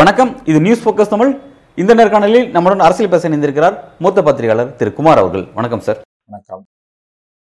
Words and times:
வணக்கம். 0.00 0.44
இது 0.44 0.60
news 0.60 0.84
focus 0.86 1.12
Tamil 1.14 1.38
இந்த 1.74 1.94
நேர்காணலில் 1.94 2.50
நம்முடன் 2.50 2.84
அரசியல் 2.86 3.10
பேச 3.10 3.28
இணைந்திருக்கிறார் 3.28 3.78
மூத்த 3.98 4.22
பத்திரிகையாளர் 4.22 4.76
திரு 4.76 4.92
குமார் 4.92 5.18
அவர்கள். 5.18 5.46
வணக்கம் 5.54 5.80
சார் 5.80 6.00
வணக்கம். 6.26 6.64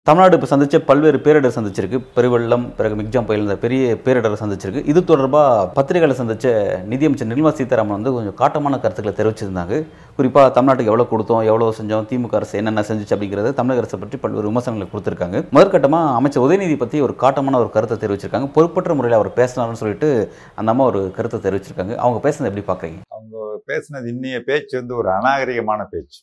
தமிழ்நாடு 0.08 0.36
இப்போ 0.38 0.48
சந்திச்ச 0.50 0.78
பல்வேறு 0.88 1.18
பேரிடர் 1.26 1.54
சந்திச்சிருக்கு. 1.56 2.00
பெருவெள்ளம் 2.16 2.66
பிறகு 2.80 2.96
மிக்ஜாம் 3.00 3.28
புயல் 3.28 3.46
இந்த 3.46 3.56
பெரிய 3.64 3.84
பேரிடரை 4.06 4.38
சந்திச்சிருக்கு. 4.42 4.82
இது 4.92 5.00
தொடர்பாக 5.12 5.64
பத்திரிகைகளை 5.78 6.16
சந்திச்ச 6.20 6.46
நிதியமைச்சர் 6.92 7.30
நிர்மலா 7.30 7.54
சீதாராமன் 7.60 7.98
வந்து 7.98 8.12
கொஞ்சம் 8.18 8.36
காட்டமான 8.42 8.80
கருத்துக்களை 8.84 9.14
தெரிவிச்சிருந்தாங்க. 9.20 9.78
குறிப்பாக 10.18 10.52
தமிழ்நாட்டுக்கு 10.58 10.92
எவ்வளோ 10.92 11.08
கொடுத்தோம் 11.14 11.42
எவ்வளோ 11.52 11.70
செஞ்சோம் 11.80 12.06
திமுக 12.12 12.38
அரசு 12.40 12.60
என்னென்ன 12.62 12.84
செஞ்சிச்சு 12.90 13.16
அப்படிங்கிறது 13.16 13.52
தமிழக 13.60 13.84
அரசை 13.84 14.00
பற்றி 14.04 14.20
பல்வேறு 14.26 14.52
விமர்சனங்களை 14.52 14.88
கொடுத்துருக்காங்க. 14.92 15.42
முதற்கட்டமாக 15.58 16.14
அமைச்சர் 16.20 16.46
உதயநிதி 16.46 16.76
பற்றி 16.84 17.02
ஒரு 17.08 17.16
காட்டமான 17.24 17.62
ஒரு 17.64 17.72
கருத்தை 17.78 17.98
தெரிவிச்சிருக்காங்க. 18.04 18.50
பொறுப்பற்ற 18.60 19.00
முறையில் 19.00 19.20
அவர் 19.20 19.32
பேசினார்னு 19.40 19.82
சொல்லிட்டு 19.84 20.12
அந்த 20.60 20.76
அம்மா 20.76 20.88
ஒரு 20.92 21.04
கருத்தை 21.18 21.42
தெரிவிச்சிருக்காங்க. 21.48 21.96
அவங்க 22.06 22.22
பேசுனது 22.28 22.52
எப்படி 22.52 22.66
பார்க்குறீங்க 22.70 23.02
அவங்க 23.18 23.50
பேசினது 23.72 24.14
இன்னைய 24.16 24.44
பேச்சு 24.52 24.74
வந்து 24.82 24.96
ஒரு 25.02 25.12
அநாகரிகமான 25.18 25.82
பேச்சு. 25.96 26.22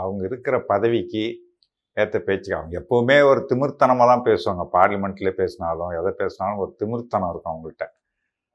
அவங்க 0.00 0.22
இருக்கிற 0.30 0.56
பதவிக்கு 0.72 1.24
ஏற்ற 1.96 2.16
பேச்சு 2.28 2.50
அவங்க 2.56 2.74
எப்போவுமே 2.82 3.16
ஒரு 3.30 3.40
திமிர்த்தனமாக 3.50 4.08
தான் 4.12 4.26
பேசுவாங்க. 4.28 4.64
பார்லிமெண்ட்லேயே 4.76 5.34
பேசினாலும் 5.42 5.92
எதை 6.00 6.12
பேசினாலும் 6.22 6.62
ஒரு 6.64 6.72
திமிர்த்தனம் 6.80 7.30
இருக்கும் 7.32 7.52
அவங்கள்ட்ட. 7.54 7.86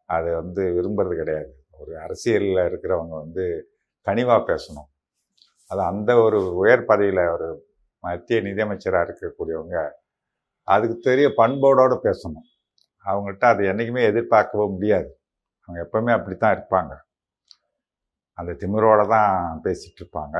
அது 0.09 0.29
வந்து 0.41 0.63
விரும்புறது 0.77 1.15
கிடையாது. 1.21 1.51
ஒரு 1.81 1.93
அரசியலில் 2.05 2.61
இருக்கிறவங்க 2.69 3.13
வந்து 3.23 3.45
கனிவாக 4.07 4.41
பேசணும். 4.51 4.89
அது 5.71 5.81
அந்த 5.91 6.11
ஒரு 6.25 6.39
உயர் 6.61 6.87
பதவியில் 6.89 7.23
ஒரு 7.35 7.47
மத்திய 8.03 8.39
நிதியமைச்சராக 8.47 9.05
இருக்கக்கூடியவங்க 9.07 9.77
அதுக்கு 10.67 10.97
தெரிய 11.09 11.27
பண்போடோடு 11.41 11.95
பேசணும். 12.07 12.47
அவங்கள்ட்ட 13.05 13.45
அது 13.53 13.63
என்றைக்குமே 13.71 14.03
எதிர்பார்க்கவும் 14.11 14.73
முடியாது. 14.75 15.09
அவங்க 15.67 15.79
எப்பவுமே 15.85 16.11
அப்படி 16.17 16.35
தான் 16.37 16.55
இருப்பாங்க. 16.57 16.93
அந்த 18.39 18.51
திமிரோட 18.61 19.01
தான் 19.15 19.31
பேசிகிட்டு 19.65 20.01
இருப்பாங்க. 20.01 20.37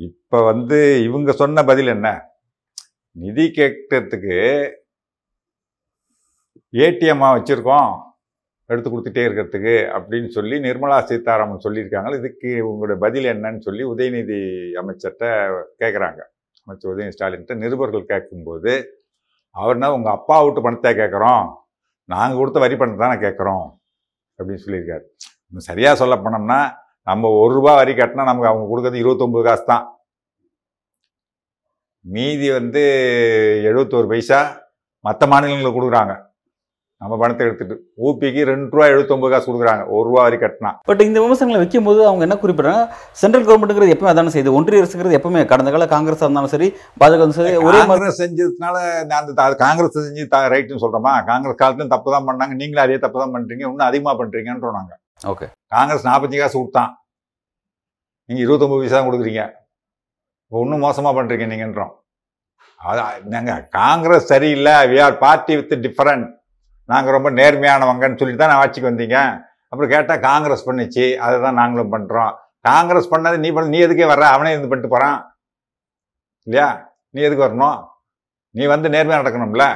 இப்போ 0.00 0.38
வந்து 0.50 0.78
இவங்க 1.06 1.30
சொன்ன 1.40 1.62
பதில் 1.70 1.90
என்ன? 1.96 2.08
நிதி 3.16 3.44
கேட்கறதுக்கு 3.58 4.38
ஏடிஎம்மா 6.84 7.28
வச்சுருக்கோம். 7.34 7.92
எடுத்து 8.70 8.88
கொடுத்துட்டே 8.90 9.22
இருக்கிறதுக்கு 9.26 9.74
அப்படின்னு 9.96 10.28
சொல்லி 10.36 10.56
நிர்மலா 10.66 10.98
சீதாராமன் 11.10 11.64
சொல்லியிருக்காங்க. 11.66 12.10
இதுக்கு 12.20 12.50
உங்களுடைய 12.70 12.98
பதில் 13.04 13.30
என்னன்னு 13.34 13.60
சொல்லி 13.66 13.84
உதயநிதி 13.92 14.38
அமைச்சர்கிட்ட 14.82 15.24
கேட்குறாங்க 15.82 16.20
அமைச்சர் 16.66 16.92
உதயநிதி 16.92 17.16
ஸ்டாலின்கிட்ட 17.16 17.56
நிருபர்கள் 17.64 18.10
கேட்கும்போது 18.12 18.72
அவர்னா 19.56 19.88
உங்கள் 19.96 20.16
அப்பா 20.18 20.36
விட்டு 20.44 20.60
பணத்தை 20.66 20.92
கேட்குறோம் 21.00 21.44
நாங்கள் 22.08 22.40
கொடுத்த 22.40 22.58
வரி 22.64 22.76
பணத்தை 22.78 23.00
தானே 23.02 23.16
கேட்குறோம் 23.26 23.66
அப்படின்னு 24.38 24.64
சொல்லியிருக்காரு. 24.64 25.04
இன்னும் 25.48 25.68
சரியாக 25.70 26.00
சொல்ல 26.02 26.14
போனோம்னா 26.24 26.60
நம்ம 27.06 27.30
ஒரு 27.40 27.52
ரூபா 27.58 27.72
வரி 27.80 27.94
கட்டினா 27.96 28.28
நமக்கு 28.30 28.50
அவங்க 28.50 28.66
கொடுக்கறது 28.68 29.02
இருபத்தொம்பது 29.02 29.44
காசு 29.48 29.64
தான் 29.72 29.84
மீதி 32.04 32.48
வந்து 32.58 32.84
எழுபத்தோரு 33.68 34.06
பைசா 34.12 34.38
மற்ற 35.04 35.26
மாநிலங்களுக்கு 35.32 35.78
கொடுக்குறாங்க. 35.78 36.14
நம்ம 37.02 37.14
பணத்தை 37.20 37.42
எடுத்துட்டு 37.46 37.74
ஊபிக்கு 38.06 38.42
ரெண்டு 38.50 38.74
ரூபா 38.74 38.86
எழுபத்தொம்பது 38.90 39.32
காசு 39.32 39.46
கொடுக்குறாங்க. 39.48 39.82
ஒரு 39.96 40.04
ரூபா 40.08 40.20
வரி 40.26 40.38
கட்டினா. 40.42 40.70
பட் 40.88 41.02
இந்த 41.06 41.18
விமர்சனங்களை 41.24 41.60
வைக்கும்போது 41.62 42.00
அவங்க 42.08 42.22
என்ன 42.26 42.36
குறிப்பிடுறாங்க? 42.42 42.82
சென்ட்ரல் 43.22 43.46
கவர்மெண்ட்டுங்கிறது 43.48 43.94
எப்பவுமே 43.94 44.12
அதானே 44.12 44.32
செய்யுது. 44.34 44.54
ஒன்றிய 44.58 44.82
அரசுங்கிறது 44.82 45.18
எப்பவுமே 45.18 45.42
கடந்த 45.52 45.72
கால 45.76 45.88
காங்கிரஸ் 45.94 46.24
இருந்தாலும் 46.24 46.54
சரி 46.54 46.68
பாஜக 47.02 47.28
சரி 47.38 47.52
ஒரே 47.68 47.80
மாதிரி 47.90 48.14
செஞ்சதுனால 48.22 48.76
நான் 49.10 49.20
அந்த 49.22 49.54
காங்கிரஸ் 49.64 49.98
செஞ்சு 50.08 50.26
ரைட்டுன்னு 50.54 50.84
சொல்கிறோமா 50.84 51.14
காங்கிரஸ் 51.30 51.60
காலத்துலையும் 51.62 51.94
தப்பு 51.96 52.16
தான் 52.16 52.28
பண்ணாங்க. 52.30 52.54
நீங்களும் 52.62 52.86
அதே 52.86 52.98
தப்பு 53.06 53.22
தான் 53.24 53.34
பண்ணுறீங்க 53.36 53.64
இன்னும் 53.70 53.88
அதிகமாக 53.90 54.16
பண்ணுறீங்கன்றோம் 54.22 54.78
நாங்கள் 54.80 55.00
ஓகே 55.32 55.46
காங்கிரஸ் 55.74 56.06
நாற்பத்தஞ்சு 56.08 56.40
காசு 56.42 56.56
கொடுத்தான். 56.58 56.92
நீங்கள் 58.28 58.44
இருபத்தொம்பது 58.44 58.82
பைசா 58.82 58.96
தான் 58.96 59.08
கொடுக்குறீங்க. 59.08 59.42
இன்னும் 60.52 60.84
மோசமாக 60.86 61.14
பண்ணுறீங்க 61.16 61.46
நீங்கன்றோம். 61.52 61.92
அது 62.90 63.02
நாங்கள் 63.34 63.62
காங்கிரஸ் 63.80 64.30
சரியில்லை. 64.32 64.74
We 64.90 64.96
are 65.06 65.16
party 65.24 65.52
with 65.58 65.74
different 65.86 66.26
நாங்கள் 66.92 67.14
ரொம்ப 67.16 67.28
நேர்மையானவங்கன்னு 67.40 68.18
சொல்லிட்டு 68.20 68.42
தான் 68.42 68.52
நான் 68.52 68.62
ஆட்சிக்கு 68.62 68.90
வந்தீங்க. 68.90 69.18
அப்புறம் 69.70 69.92
கேட்டால் 69.92 70.24
காங்கிரஸ் 70.30 70.66
பண்ணிச்சு. 70.66 71.04
அதை 71.24 71.36
தான் 71.46 71.58
நாங்களும் 71.60 71.94
பண்ணுறோம் 71.94 72.32
காங்கிரஸ் 72.70 73.12
பண்ணது 73.12 73.36
நீ 73.44 73.48
பண்ண. 73.54 73.72
நீ 73.74 73.80
எதுக்கே 73.86 74.06
வர்ற? 74.10 74.26
அவனே 74.34 74.52
இருந்து 74.54 74.70
பண்ணிட்டு 74.70 74.92
போகிறான் 74.94 75.18
இல்லையா? 76.46 76.68
நீ 77.14 77.20
எதுக்கு 77.26 77.46
வரணும்? 77.46 77.78
நீ 78.58 78.64
வந்து 78.74 78.88
நேர்மையாக 78.94 79.22
நடக்கணும்ல. 79.22 79.66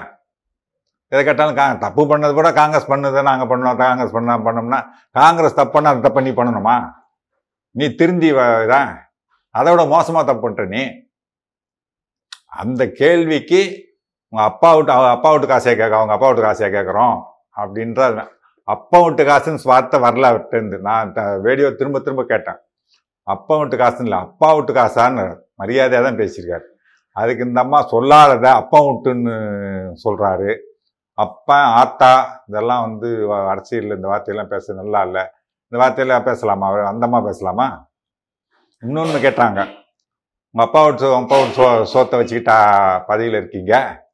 எதை 1.13 1.21
கேட்டாலும் 1.27 1.59
கா 1.59 1.65
தப்பு 1.85 2.03
பண்ணது 2.11 2.33
கூட 2.39 2.49
காங்கிரஸ் 2.61 2.89
பண்ணதை 2.93 3.21
நாங்கள் 3.29 3.51
பண்ணோம் 3.51 3.79
காங்கிரஸ் 3.83 4.15
பண்ண 4.17 4.37
பண்ணோம்னா 4.47 4.81
காங்கிரஸ் 5.19 5.59
தப்பு 5.61 5.75
பண்ண 5.77 5.93
அந்த 5.93 6.05
தப்பு 6.07 6.25
நீ 6.27 6.33
பண்ணணுமா? 6.41 6.77
நீ 7.75 7.85
திருந்தி 8.01 8.31
தான் 8.73 8.91
அதை 9.55 9.69
விட 9.73 9.85
மோசமாக 9.95 10.25
தப்பு 10.29 10.43
பண்ணுற 10.45 10.65
நீ. 10.75 10.83
அந்த 12.63 12.83
கேள்விக்கு 13.01 13.61
உங்கள் 14.33 14.49
அப்பா 14.51 14.71
விட்டு 14.77 14.93
அவங்க 14.95 15.11
அப்பா 15.17 15.29
விட்டு 15.33 15.49
காசையை 15.53 15.75
கேட்க 15.81 16.01
அவங்க 16.01 16.15
அப்பா 16.17 16.29
விட்டு 16.29 16.47
காசையை 16.49 16.71
கேட்குறோம் 16.77 17.17
அப்படின்ற 17.63 18.03
அப்பா 18.69 18.99
விட்டு 19.05 19.23
காசுன்னு 19.29 19.71
வார்த்தை 19.73 19.99
வரல 20.07 20.31
அவர்கிட்ட 20.31 20.81
நான் 20.89 21.13
வீடியோ 21.47 21.69
திரும்ப 21.81 21.99
திரும்ப 22.07 22.23
கேட்டேன். 22.33 22.59
அப்பா 23.27 23.55
விட்டு 23.61 23.77
காசுன்னு 23.83 24.09
இல்லை 24.09 24.21
அப்பா 24.27 24.49
விட்டு 24.57 24.73
காசான்னு 24.81 25.25
மரியாதையாக 25.61 26.05
தான் 26.07 26.19
பேசியிருக்காரு. 26.21 26.67
அதுக்கு 27.17 27.47
இந்த 27.49 27.61
அம்மா 27.65 27.79
சொல்லாததை 27.93 28.51
அப்பா 28.63 28.79
விட்டுன்னு 28.87 29.35
சொல்கிறாரு 30.05 30.51
அப்பா 31.19 31.63
ஆத்தா 31.63 32.43
இதெல்லாம் 32.47 32.91
வந்து 32.91 33.35
அரசியலில் 33.35 33.95
இந்த 33.95 34.09
வார்த்தையெல்லாம் 34.09 34.51
பேச 34.51 34.75
நல்லா 34.75 35.03
இல்லை. 35.03 35.27
இந்த 35.69 35.85
வார்த்தையெல்லாம் 35.85 36.25
பேசலாமா? 36.25 36.69
அவர் 36.69 36.81
அந்தம்மா 36.81 37.25
பேசலாமா? 37.25 37.91
இன்னொன்று 38.81 39.19
கேட்டாங்க. 39.19 39.85
உங்கள் 40.51 40.69
அப்பாவோட 40.69 40.97
சோ- 40.97 41.17
அப்பாவோட 41.17 41.59
சோ 41.59 41.87
சோத்தை 41.93 42.21
வச்சுக்கிட்டா 42.21 42.99
பதவியில் 43.07 43.39
இருக்கீங்க? 43.39 44.05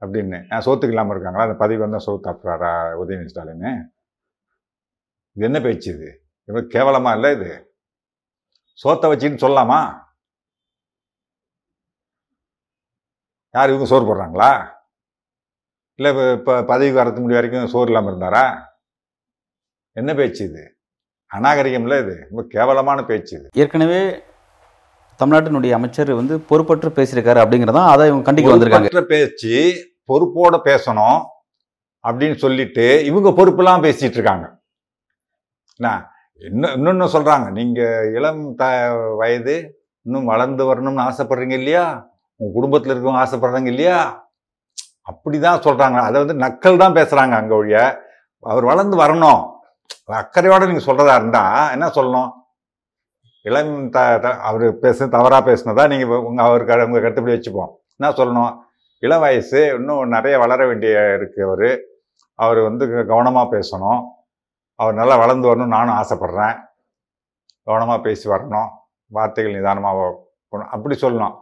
அப்படின்னு. 0.00 0.46
நான் 0.46 0.62
சோத்துக்கு 0.62 0.88
இல்லாமல் 0.88 1.10
இருக்காங்களா? 1.10 1.44
அந்த 1.44 1.56
பதவி 1.56 1.76
வந்தால் 1.76 2.04
சோத்து 2.06 2.26
அப்புறாரா 2.26 3.02
உதயநிதி 3.02 3.26
ஸ்டாலின் 3.26 3.92
இது 5.32 5.44
என்ன 5.46 5.60
பேச்சு 5.60 5.94
இது? 5.94 6.28
இது 6.44 6.66
கேவலமாக 6.66 7.14
இல்லை 7.14 7.34
இது? 7.34 7.76
சோத்தை 8.84 8.86
வச்சுன்னு 8.86 9.46
சொல்லலாமா? 9.46 10.06
யார் 13.50 13.68
இவங்க 13.68 13.84
சோறு 13.84 14.14
போடுறாங்களா? 14.14 14.77
இல்லை 15.98 16.10
இப்போ 16.10 16.32
இப்போ 16.32 16.62
பதவிக்கு 16.62 17.00
வரது 17.00 17.20
முடிய 17.20 17.38
வரைக்கும் 17.38 17.66
சோறு 17.66 17.86
இல்லாமல் 17.86 18.12
இருந்தாரா? 18.12 18.42
என்ன 19.96 20.14
பேச்சு 20.14 20.44
இது? 20.44 20.62
அநாகரிகம்ல 21.30 21.98
இது. 22.00 22.14
ரொம்ப 22.30 22.42
கேவலமான 22.48 23.04
பேச்சு 23.04 23.36
இது. 23.38 23.48
ஏற்கனவே 23.54 24.00
தமிழ்நாட்டினுடைய 25.20 25.70
அமைச்சர் 25.70 26.14
வந்து 26.14 26.40
பொறுப்பற்று 26.40 26.90
பேசியிருக்காரு 26.90 27.40
அப்படிங்கிறதான் 27.42 27.88
அதை 27.88 28.08
இவங்க 28.08 28.32
கண்டிக்க 28.32 28.52
வந்திருக்காங்க. 28.52 29.02
பேச்சு 29.06 29.54
பொறுப்போட 30.08 30.56
பேசணும் 30.64 31.18
அப்படின்னு 32.04 32.34
சொல்லிட்டு 32.34 33.04
இவங்க 33.04 33.30
பொறுப்பெல்லாம் 33.30 33.84
பேசிட்டு 33.84 34.18
இருக்காங்க. 34.18 34.46
என்ன? 35.80 35.90
இன்னும் 36.42 36.74
இன்னொன்னு 36.76 37.12
சொல்றாங்க 37.12 37.50
நீங்க 37.50 37.80
இளம் 38.14 38.54
த 38.54 38.64
வயது 39.16 39.56
இன்னும் 40.06 40.24
வளர்ந்து 40.24 40.74
வரணும்னு 40.74 41.06
ஆசைப்படுறீங்க 41.08 41.52
இல்லையா? 41.52 41.84
உங்க 42.40 42.50
குடும்பத்துல 42.58 42.92
இருக்கவங்க 42.94 43.24
ஆசைப்படுறாங்க 43.24 43.66
இல்லையா? 43.66 44.27
அப்படி 45.08 45.40
தான் 45.40 45.58
சொல்கிறாங்க 45.58 46.00
அதை 46.00 46.24
வந்து 46.24 46.46
நக்கல் 46.46 46.76
தான் 46.76 46.92
பேசுகிறாங்க 46.92 47.32
அங்கே 47.34 47.54
ஒழிய. 47.54 47.98
அவர் 48.40 48.64
வளர்ந்து 48.64 48.96
வரணும். 48.98 49.50
அக்கறையோடு 50.06 50.66
நீங்கள் 50.66 50.84
சொல்கிறதா 50.84 51.14
இருந்தால் 51.14 51.70
என்ன 51.70 51.86
சொல்லணும்? 51.86 52.30
இளம் 53.42 53.90
த 53.90 54.18
த- 54.18 54.36
அவர் 54.36 54.78
பேச 54.78 55.08
தவறாக 55.08 55.50
பேசினதா 55.50 55.88
நீங்கள் 55.88 56.18
உங்கள் 56.18 56.44
அவருக்கு 56.44 56.84
உங்கள் 56.84 57.02
கட்டுப்படி 57.02 57.40
வச்சுப்போம். 57.40 57.68
என்ன 57.96 58.14
சொல்லணும்? 58.14 58.56
இளம் 58.98 59.20
வயசு 59.20 59.74
இன்னும் 59.74 60.08
நிறைய 60.08 60.38
வளர 60.38 60.66
வேண்டிய 60.66 61.14
இருக்கு 61.14 61.44
அவர். 61.44 61.80
அவர் 62.34 62.58
வந்து 62.58 63.06
கவனமாக 63.06 63.58
பேசணும். 63.58 64.04
அவர் 64.74 64.94
நல்லா 64.94 65.16
வளர்ந்து 65.16 65.56
வரணும்னு 65.56 65.66
நானும் 65.66 65.94
ஆசைப்பட்றேன். 65.94 66.58
கவனமாக 67.64 68.02
பேசி 68.02 68.30
வரணும். 68.30 68.68
வார்த்தைகள் 69.06 69.54
நிதானமாக 69.54 70.28
அப்படி 70.48 70.98
சொல்லணும். 71.00 71.38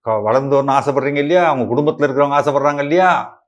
க- 0.00 0.20
வளர்ந்து 0.20 0.62
வரணும் 0.62 0.66
ஆசைப்படுறீங்க 0.66 1.18
இல்லையா? 1.18 1.48
அவங்க 1.48 1.66
குடும்பத்தில் 1.66 2.10
இருக்கிறவங்க 2.10 2.38
ஆசைப்படுறாங்க 2.40 2.78
இல்லையா? 2.78 3.42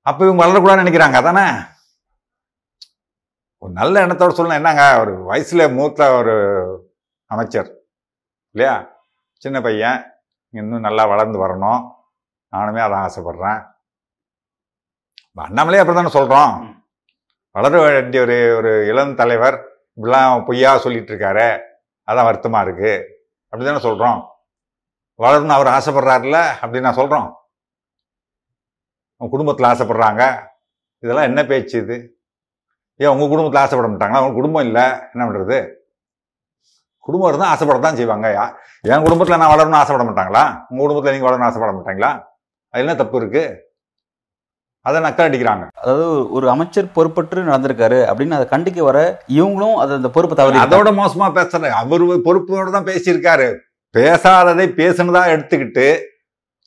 அப்போ 0.00 0.28
இவங்க 0.28 0.44
வளரக்கூடாதுன்னு 0.44 0.78
நினைக்கிறாங்க 0.78 1.12
அதானே? 1.12 1.60
ஒரு 3.58 3.72
நல்ல 3.72 4.06
எண்ணத்தோட 4.06 4.30
சொல்லணும். 4.30 4.52
என்னங்க 4.52 5.00
ஒரு 5.00 5.24
வயசுல 5.28 5.74
மூத்த 5.74 6.12
ஒரு 6.12 6.34
அமைச்சர் 7.24 7.80
இல்லையா? 8.50 8.88
சின்ன 9.32 9.60
பையன் 9.60 10.12
இன்னும் 10.50 10.80
நல்லா 10.80 11.04
வளர்ந்து 11.04 11.46
வரணும். 11.46 11.90
நானுமே 12.52 12.80
அதான் 12.80 13.10
ஆசைப்படுறேன். 13.10 13.68
அண்ணாமலே 15.34 15.78
அப்படி 15.78 15.96
தானே 15.96 16.08
சொல்கிறோம் 16.08 16.84
வளர 17.50 17.80
வேண்டிய 17.80 18.22
ஒரு 18.22 18.54
ஒரு 18.56 18.86
இளம் 18.86 19.14
தலைவர் 19.14 19.68
இப்படிலாம் 19.96 20.44
பொய்யா 20.44 20.78
சொல்லிட்டு 20.78 21.14
இருக்காரு. 21.14 21.60
அதான் 22.10 22.24
வருத்தமாக 22.24 22.70
இருக்கு. 22.70 23.06
அப்படி 23.44 23.64
தானே 23.64 23.78
சொல்கிறோம் 23.78 24.28
வளரணும்னு 25.20 25.48
அவர் 25.48 25.66
ஆசைப்படுறாருல 25.66 26.46
அப்படின்னு 26.62 26.80
நான் 26.80 26.96
சொல்றோம். 26.96 27.32
உங்க 29.16 29.30
குடும்பத்தில் 29.30 29.66
ஆசைப்படுறாங்க. 29.66 30.48
இதெல்லாம் 30.98 31.24
என்ன 31.24 31.44
பேச்சு 31.44 31.80
இது? 31.80 32.20
ஏன் 32.96 33.08
உங்க 33.08 33.28
குடும்பத்தில் 33.28 33.60
ஆசைப்பட 33.60 33.92
மாட்டாங்களா? 33.92 34.14
அவங்க 34.14 34.34
குடும்பம் 34.34 34.64
இல்லை. 34.64 34.82
என்ன 34.82 35.28
பண்றது? 35.28 35.72
குடும்பம் 36.98 37.28
இருந்தால் 37.28 37.56
ஆசைப்படத்தான் 37.56 37.96
செய்வாங்க. 37.96 38.28
யா- 38.28 38.54
என் 38.80 39.02
குடும்பத்தில் 39.02 39.36
நான் 39.36 39.58
வளரணும்னு 39.58 39.74
ஆசைப்பட 39.74 40.10
மாட்டாங்களா? 40.10 40.64
உங்க 40.68 40.84
குடும்பத்தில் 40.84 41.12
நீங்க 41.12 41.30
வளரணும்னு 41.30 41.42
ஆசைப்பட 41.42 41.72
மாட்டாங்களா? 41.72 42.10
அது 42.68 42.82
என்ன 42.84 42.94
தப்பு 42.94 43.16
இருக்கு? 43.16 43.68
அதை 44.80 45.00
நக்கல் 45.00 45.30
அடிக்கிறாங்க. 45.30 45.68
அதாவது 45.74 46.30
ஒரு 46.30 46.50
அமைச்சர் 46.50 46.92
பொறுப்பற்று 46.92 47.44
நடந்திருக்காரு 47.44 48.04
அப்படின்னு 48.04 48.30
அதை 48.30 48.46
கண்டிக்க 48.48 48.82
வர 48.82 49.22
இவங்களும் 49.28 49.74
அதை 49.74 49.96
அந்த 49.96 50.10
பொறுப்பை 50.10 50.50
தவறி 50.50 50.58
அதோட 50.58 50.94
மோசமா 50.94 51.32
பேசுற 51.32 51.70
அவர் 51.70 52.02
பொறுப்போட 52.02 52.70
தான் 52.70 52.84
பேசியிருக்காரு. 52.84 53.56
பேசாததை 53.98 54.66
பேசுனதா 54.72 55.22
எடுத்துக்கிட்டு 55.28 56.04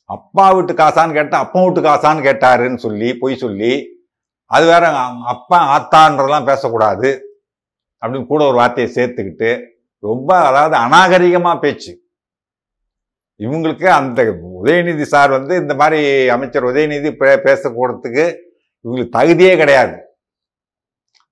அப்பா 0.06 0.52
வீட்டு 0.52 0.74
காசான்னு 0.74 1.14
கேட்டா 1.14 1.38
அப்பா 1.40 1.64
வீட்டு 1.64 1.82
காசான்னு 1.82 2.26
கேட்டாருன்னு 2.26 2.78
சொல்லி 2.78 3.18
பொய் 3.18 3.36
சொல்லி 3.36 3.88
அது 4.46 4.66
வேற 4.66 4.90
அப்பா 5.26 5.60
ஆத்தான்றதெல்லாம் 5.76 6.46
பேசக்கூடாது 6.46 7.22
அப்படின்னு 8.02 8.26
கூட 8.26 8.46
ஒரு 8.46 8.56
வார்த்தையை 8.56 8.94
சேர்த்துக்கிட்டு 8.94 9.66
ரொம்ப 10.00 10.38
அதாவது 10.38 10.76
அநாகரிகமாக 10.78 11.60
பேச்சு. 11.60 12.02
இவங்களுக்கு 13.40 13.86
அந்த 13.86 14.24
உதயநிதி 14.64 15.02
சார் 15.02 15.30
வந்து 15.30 15.56
இந்த 15.58 15.74
மாதிரி 15.74 16.28
அமைச்சர் 16.28 16.64
உதயநிதி 16.64 17.12
பே- 17.20 17.42
பேசக்கூடத்துக்கு 17.42 18.36
இவங்களுக்கு 18.84 19.10
தகுதியே 19.12 19.58
கிடையாது. 19.58 19.98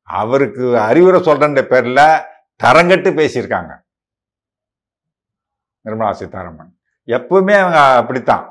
அவருக்கு 0.02 0.80
அறிவுரை 0.80 1.22
சொல்றன்ற 1.22 1.62
பேரில் 1.62 2.22
தரங்கட்டு 2.64 3.12
பேசியிருக்காங்க. 3.14 3.72
நிர்மலா 5.86 6.12
சீதாராமன் 6.20 6.72
எப்பவுமே 7.08 7.56
அவங்க 7.62 7.80
அப்படித்தான். 8.02 8.46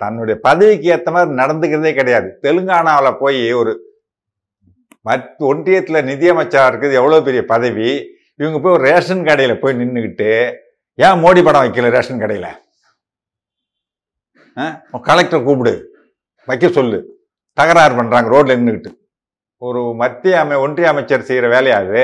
தன்னுடைய 0.00 0.36
பதவிக்கு 0.46 0.88
ஏற்ற 0.94 1.08
மாதிரி 1.14 1.36
நடந்துக்கிறதே 1.40 1.92
கிடையாது. 1.94 2.28
தெலுங்கானாவில் 2.42 3.18
போய் 3.22 3.40
ஒரு 3.60 3.72
மத் 5.08 5.42
ஒன்றியத்தில் 5.50 6.06
நிதியமைச்சராக 6.10 6.70
இருக்குது 6.70 6.98
எவ்வளோ 7.00 7.20
பெரிய 7.26 7.42
பதவி 7.52 7.90
இவங்க 8.40 8.58
போய் 8.62 8.76
ஒரு 8.76 8.84
ரேஷன் 8.90 9.26
கடையில் 9.28 9.60
போய் 9.62 9.78
நின்றுக்கிட்டு 9.80 10.30
ஏன் 10.94 11.20
மோடி 11.24 11.40
படம் 11.44 11.62
வைக்கல 11.62 11.90
ரேஷன் 11.96 12.22
கடையில்? 12.22 12.50
கலெக்டர் 15.08 15.46
கூப்பிடு. 15.48 15.74
வைக்க 16.48 16.68
சொல்லு. 16.78 16.98
தகராறு 17.58 17.94
பண்ணுறாங்க 17.98 18.28
ரோட்டில் 18.34 18.58
நின்றுக்கிட்டு 18.60 18.92
ஒரு 19.62 19.80
மத்திய 20.02 20.40
அமை 20.40 20.56
ஒன்றிய 20.64 20.88
அமைச்சர் 20.92 21.28
செய்கிற 21.28 21.46
வேலையாது 21.54 22.02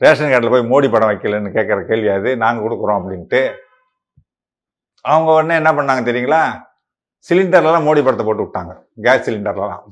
ரேஷன் 0.00 0.30
கார்டில் 0.32 0.52
போய் 0.54 0.68
மோடி 0.72 0.90
படம் 0.90 1.10
வைக்கலன்னு 1.10 1.54
கேட்குற 1.56 1.86
கேள்வி 1.88 2.08
அது 2.08 2.36
நாங்கள் 2.36 2.64
கொடுக்குறோம் 2.66 2.98
அப்படின்ட்டு. 3.00 3.54
அவங்க 5.00 5.32
உடனே 5.32 5.54
என்ன 5.54 5.72
பண்ணாங்க 5.72 6.02
தெரியுங்களா? 6.08 6.42
சிலிண்டர்லலாம் 7.28 7.86
மோடி 7.88 8.02
படத்தை 8.04 8.26
போட்டு 8.26 8.44
விட்டாங்க. 8.46 8.72
கேஸ் 9.02 9.30
சிலிண்டர்லலாம். 9.30 9.82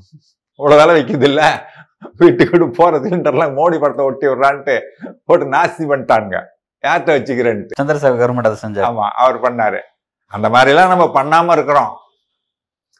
இவ்வளோ 0.57 0.77
வேலை 0.81 1.01
வைக்குது 1.01 1.23
இல்ல? 1.23 1.69
வீட்டுக்கு 2.17 2.69
போகிற 2.69 2.99
சிலிண்டர்லாம் 2.99 3.55
மோடி 3.59 3.79
படத்தை 3.79 4.05
ஒட்டி 4.05 4.27
விட்றான்ட்டு 4.27 4.79
போட்டு 5.25 5.45
நாஸ்தி 5.45 5.85
பண்ணிட்டாங்க 5.91 6.35
யார்கிட்ட 6.83 7.15
வச்சுக்கிறேன்ட்டு. 7.15 7.77
சந்திரசேகர் 7.79 8.21
கவர்மெண்ட் 8.21 8.49
அதை 8.49 8.59
செஞ்சார். 8.65 8.87
ஆமா 8.89 9.07
அவர் 9.23 9.41
பண்ணாரு. 9.41 9.79
அந்த 10.25 10.49
மாதிரிலாம் 10.49 10.87
நம்ம 10.87 11.05
பண்ணாம 11.21 11.51
இருக்கிறோம். 11.51 11.91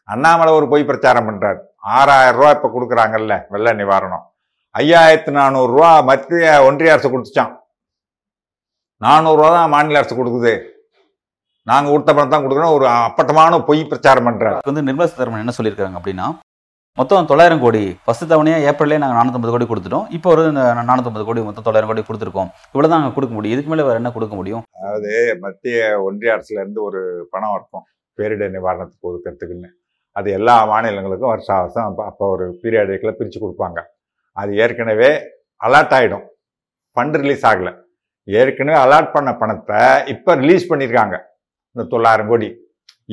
அண்ணாமலை 0.03 0.53
ஒரு 0.53 0.67
பொய் 0.67 0.85
பிரச்சாரம் 0.85 1.27
பண்றாரு. 1.29 1.59
ஆறாயிரம் 1.79 2.35
ரூபாய் 2.35 2.55
இப்ப 2.55 2.71
கொடுக்குறாங்கல்ல 2.75 3.45
வெள்ள 3.50 3.73
நிவாரணம். 3.73 4.28
ஐயாயிரத்தி 4.75 5.31
நானூறு 5.38 5.69
ரூபா 5.75 5.92
மத்திய 6.10 6.50
ஒன்றிய 6.66 6.92
அரசு 6.95 7.10
கொடுத்துச்சான் 7.13 7.54
நானூறு 9.06 9.38
ரூபா 9.39 9.50
தான் 9.56 9.71
மாநில 9.74 10.00
அரசு 10.01 10.16
கொடுக்குது. 10.19 10.54
நாங்க 11.69 11.88
கொடுத்த 11.94 12.12
பணம் 12.18 12.33
தான் 12.33 12.44
கொடுக்குறோம். 12.45 12.75
ஒரு 12.77 12.86
அப்பட்டமான 13.07 13.60
பொய் 13.69 13.81
பிரச்சாரம் 13.92 14.30
அதுக்கு 14.30 14.71
வந்து 14.71 14.86
நிர்மலா 14.88 15.10
சீதாராமன் 15.12 15.44
என்ன 15.45 15.56
சொல்லியிருக்காங்க 15.57 16.00
அப்படின்னா 16.00 16.27
மொத்தம் 16.98 17.27
தொள்ளாயிரம் 17.31 17.63
கோடி. 17.63 17.83
ஃபர்ஸ்ட் 18.06 18.30
தவணையா 18.31 18.57
ஏப்ரல்லே 18.69 19.01
நாங்கள் 19.01 19.19
நானூற்றம்பது 19.19 19.54
கோடி 19.54 19.68
கொடுத்துட்டோம். 19.71 20.07
இப்போ 20.18 20.30
ஒரு 20.36 20.44
நானூற்றம்பது 20.89 21.25
கோடி 21.27 21.42
மொத்தம் 21.50 21.65
தொள்ளாயிரம் 21.68 21.92
கோடி 21.92 22.01
கொடுத்துருக்கோம். 22.07 22.50
இவ்வளோ 22.72 22.88
தான் 22.88 23.01
நாங்கள் 23.01 23.18
கொடுக்க 23.18 23.33
முடியும். 23.38 23.56
இதுக்கு 23.56 23.72
மேலே 23.74 23.86
வேறு 23.89 24.01
என்ன 24.01 24.12
கொடுக்க 24.15 24.36
முடியும்? 24.39 24.63
மத்திய 25.45 25.77
ஒன்றிய 26.07 26.33
அரசுல 26.36 26.62
இருந்து 26.63 26.81
ஒரு 26.88 27.01
பணம் 27.36 27.56
இருக்கும் 27.60 27.86
பேரிடர் 28.18 28.56
நிவாரணத்துக்கு 28.57 29.10
ஒதுக்கிறதுக்குன்னு. 29.12 29.69
அது 30.15 30.30
எல்லா 30.39 30.56
மாநிலங்களுக்கும் 30.74 31.33
வருஷம் 31.33 31.62
வருஷம் 31.62 31.88
அப்போ 31.89 32.04
அப்போ 32.12 32.27
ஒரு 32.36 32.48
பீரியாடிக்கில் 32.63 33.18
பிரித்து 33.19 33.39
கொடுப்பாங்க. 33.45 33.81
அது 34.39 34.51
ஏற்கனவே 34.63 35.12
அலாட் 35.62 35.94
ஆகிடும் 35.97 36.25
ஃபண்ட் 36.95 37.18
ரிலீஸ் 37.24 37.45
ஆகலை. 37.50 37.74
ஏற்கனவே 38.27 38.77
அலாட் 38.86 39.13
பண்ண 39.15 39.30
பணத்தை 39.41 39.81
இப்போ 40.13 40.31
ரிலீஸ் 40.41 40.69
பண்ணியிருக்காங்க 40.71 41.15
இந்த 41.75 41.83
தொள்ளாயிரம் 41.94 42.30
கோடி. 42.31 42.50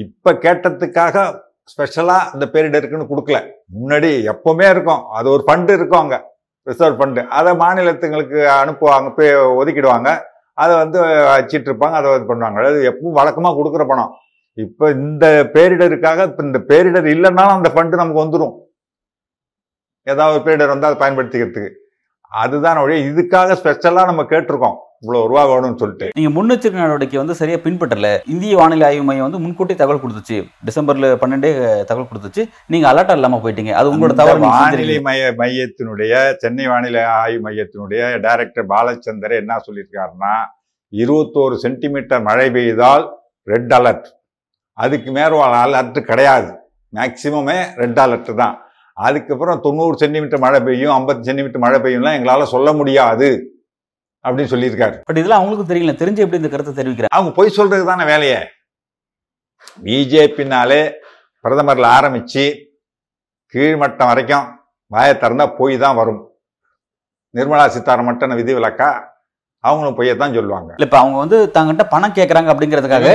இப்போ 0.05 0.31
கேட்டதுக்காக 0.45 1.27
ஸ்பெஷலாக 1.73 2.31
இந்த 2.35 2.45
பேரிடருக்குன்னு 2.55 3.11
கொடுக்கல. 3.13 3.39
முன்னாடி 3.77 4.11
எப்போவுமே 4.33 4.67
இருக்கும். 4.75 5.03
அது 5.19 5.27
ஒரு 5.35 5.43
ஃபண்டு 5.47 5.77
இருக்கும் 5.79 6.03
அங்கே. 6.05 6.19
ரிசர்வ் 6.67 6.99
ஃபண்டு 7.01 7.23
அதை 7.39 7.53
மாநிலத்துங்களுக்கு 7.63 8.39
அனுப்புவாங்க 8.61 9.09
போய் 9.19 9.31
ஒதுக்கிடுவாங்க. 9.61 10.11
அதை 10.63 10.75
வந்து 10.83 10.99
வச்சிட்டு 11.33 11.69
இருப்பாங்க 11.71 11.97
அதை 12.01 12.13
இது 12.19 12.29
பண்ணுவாங்க. 12.31 12.59
அதாவது 12.63 12.81
எப்பவும் 12.91 13.19
வழக்கமாக 13.21 13.57
கொடுக்குற 13.59 13.85
பணம். 13.91 14.13
இப்போ 14.65 14.85
இந்த 14.99 15.27
பேரிடருக்காக 15.55 16.27
இப்போ 16.29 16.43
இந்த 16.49 16.59
பேரிடர் 16.71 17.09
இல்லைன்னாலும் 17.15 17.59
அந்த 17.59 17.71
ஃபண்டு 17.75 18.01
நமக்கு 18.01 18.23
வந்துடும் 18.23 18.55
ஏதாவது 20.13 20.35
ஒரு 20.37 20.45
பேரிடர் 20.47 20.75
வந்து 20.75 20.89
அதை 20.89 20.99
பயன்படுத்திக்கிறதுக்கு. 21.03 21.73
அதுதான் 22.43 22.81
ஒழிய 22.83 22.99
இதுக்காக 23.11 23.57
ஸ்பெஷலாக 23.61 24.11
நம்ம 24.11 24.23
கேட்டிருக்கோம். 24.33 24.77
இவ்வளோ 25.03 25.19
ரூபா 25.31 25.43
வேணும்னு 25.51 25.81
சொல்லிட்டு. 25.81 26.07
நீங்கள் 26.19 26.35
முன்னெச்சரிக்கை 26.37 26.81
நடவடிக்கை 26.83 27.19
வந்து 27.21 27.37
சரியாக 27.41 27.61
பின்பற்றல. 27.65 28.09
இந்திய 28.33 28.53
வானிலை 28.61 28.85
ஆய்வு 28.89 29.05
மையம் 29.09 29.27
வந்து 29.27 29.41
முன்கூட்டி 29.45 29.75
தகவல் 29.81 30.01
கொடுத்துச்சு. 30.03 30.39
டிசம்பர்ல 30.69 31.11
பன்னெண்டே 31.23 31.51
தகவல் 31.91 32.09
கொடுத்துச்சு. 32.11 32.43
நீங்கள் 32.73 32.91
அலர்ட் 32.91 33.13
இல்லாமல் 33.17 33.43
போயிட்டீங்க. 33.45 33.73
அது 33.81 33.91
உங்களோட 33.93 34.17
நீங்க 34.19 34.51
வானிலை. 34.57 34.97
மைய 35.09 35.31
மையத்தினுடைய 35.41 36.13
சென்னை 36.43 36.67
வானிலை 36.73 37.03
ஆய்வு 37.21 37.41
மையத்தினுடைய 37.47 38.03
டைரக்டர் 38.27 38.69
பாலச்சந்தர் 38.75 39.41
என்ன 39.43 39.61
சொல்லியிருக்காருன்னா 39.69 40.35
இருபத்தோரு 40.93 41.57
சென்டிமீட்டர் 41.65 42.27
மழை 42.29 42.49
பெய்தால் 42.57 43.07
ரெட் 43.53 43.75
அலர்ட் 43.79 44.09
அதுக்கு 44.85 45.11
மேல 45.19 45.43
அலர்ட் 45.65 45.99
கிடையாது. 46.11 46.51
மேக்சிமமே 46.97 47.59
ரெட் 47.83 48.01
அலர்ட் 48.05 48.33
தான். 48.43 48.57
அதுக்கப்புறம் 48.97 49.63
தொண்ணூறு 49.65 49.95
சென்டிமீட்டர் 50.03 50.43
மழை 50.45 50.59
பெய்யும் 50.67 50.93
ஐம்பது 50.97 51.27
சென்டிமீட்டர் 51.29 51.63
மழை 51.65 51.79
பெய்யும்லாம் 51.85 52.17
எங்களால் 52.19 52.53
சொல்ல 52.55 52.69
முடியாது 52.81 53.29
அப்படின்னு 54.25 54.53
சொல்லியிருக்காரு. 54.53 54.97
பட் 55.09 55.19
இதெல்லாம் 55.21 55.41
அவங்களுக்கு 55.41 55.71
தெரியல. 55.73 55.93
தெரிஞ்சு 56.03 56.23
எப்படி 56.25 56.41
இந்த 56.43 56.51
கருத்தை 56.53 56.73
தெரிவிக்கிறாங்க 56.79 57.17
அவங்க 57.17 57.33
பொய் 57.39 57.57
சொல்றது 57.59 57.85
தானே 57.91 58.05
வேலையே. 58.13 58.39
பிஜேபினாலே 59.87 60.81
பிரதமர்ல 61.45 61.87
ஆரம்பிச்சு 61.99 62.45
கீழ்மட்டம் 63.55 64.11
வரைக்கும் 64.13 64.47
வாயை 64.91 65.15
திறந்தா 65.23 65.47
பொய் 65.59 65.77
தான் 65.85 65.99
வரும். 66.01 66.23
நிர்மலா 67.35 67.67
சீதாராமன் 67.75 68.39
விதி 68.41 68.53
விலக்கா 68.59 68.91
அவங்களும் 69.65 69.97
பொய்யை 69.99 70.15
தான் 70.21 70.37
சொல்லுவாங்க. 70.39 70.71
இல்ல 70.77 70.87
இப்ப 70.89 70.99
அவங்க 71.03 71.17
வந்து 71.23 71.39
தங்கிட்ட 71.57 71.85
பணம் 71.95 72.17
கேக்குறாங்க 72.19 72.51
அப்படிங்கிறதுக்காக 72.53 73.09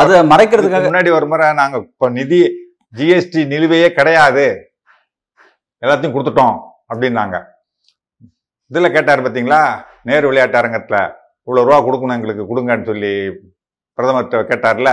அதை 0.00 0.20
மறைக்கிறதுக்காக 0.32 0.88
முன்னாடி 0.88 1.10
ஒரு 1.18 1.26
முறை 1.32 1.46
நாங்க 1.60 1.78
இப்போ 1.84 2.08
நிதி 2.18 2.40
ஜிஎஸ்டி 2.98 3.40
நிலுவையே 3.52 3.88
கிடையாது. 3.98 4.46
எல்லாத்தையும் 5.82 6.14
கொடுத்துட்டோம் 6.14 6.56
அப்படின்னாங்க. 6.90 7.36
இதுல 8.70 8.88
கேட்டாரு 8.96 9.20
பாத்தீங்களா? 9.24 9.60
நேரு 10.08 10.28
விளையாட்டு 10.30 10.60
அரங்கத்துல 10.60 10.98
இவ்வளவு 11.46 11.66
ரூபா 11.68 11.78
கொடுக்கணும் 11.86 12.16
எங்களுக்கு 12.18 12.44
கொடுங்கன்னு 12.50 12.88
சொல்லி 12.90 13.12
பிரதமர்கிட்ட 13.98 14.40
கேட்டார்ல. 14.50 14.90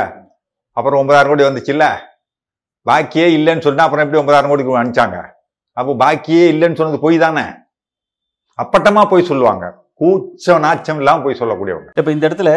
அப்புறம் 0.78 1.00
ஒன்பதாயிரம் 1.02 1.32
கோடி 1.32 1.48
வந்துச்சுல்ல? 1.48 1.86
பாக்கியே 2.90 3.28
இல்லைன்னு 3.38 3.66
சொன்னா 3.68 3.86
அப்புறம் 3.86 4.04
எப்படி 4.06 4.22
ஒன்பதாயிரம் 4.22 4.52
கோடி 4.52 4.64
அனுப்பிச்சாங்க? 4.82 5.20
அப்போ 5.80 5.94
பாக்கியே 6.04 6.44
இல்லைன்னு 6.54 6.80
சொன்னது 6.80 7.00
பொய் 7.06 7.18
தானே? 7.26 7.46
அப்பட்டமா 8.64 9.02
போய் 9.12 9.30
சொல்லுவாங்க. 9.30 9.66
கூச்சம் 10.00 10.64
நாச்சம் 10.66 11.00
இல்லாம 11.02 11.24
போய் 11.26 11.40
சொல்லக்கூடியவங்க. 11.42 11.90
இப்ப 12.00 12.12
இந்த 12.16 12.24
இடத்துல 12.30 12.52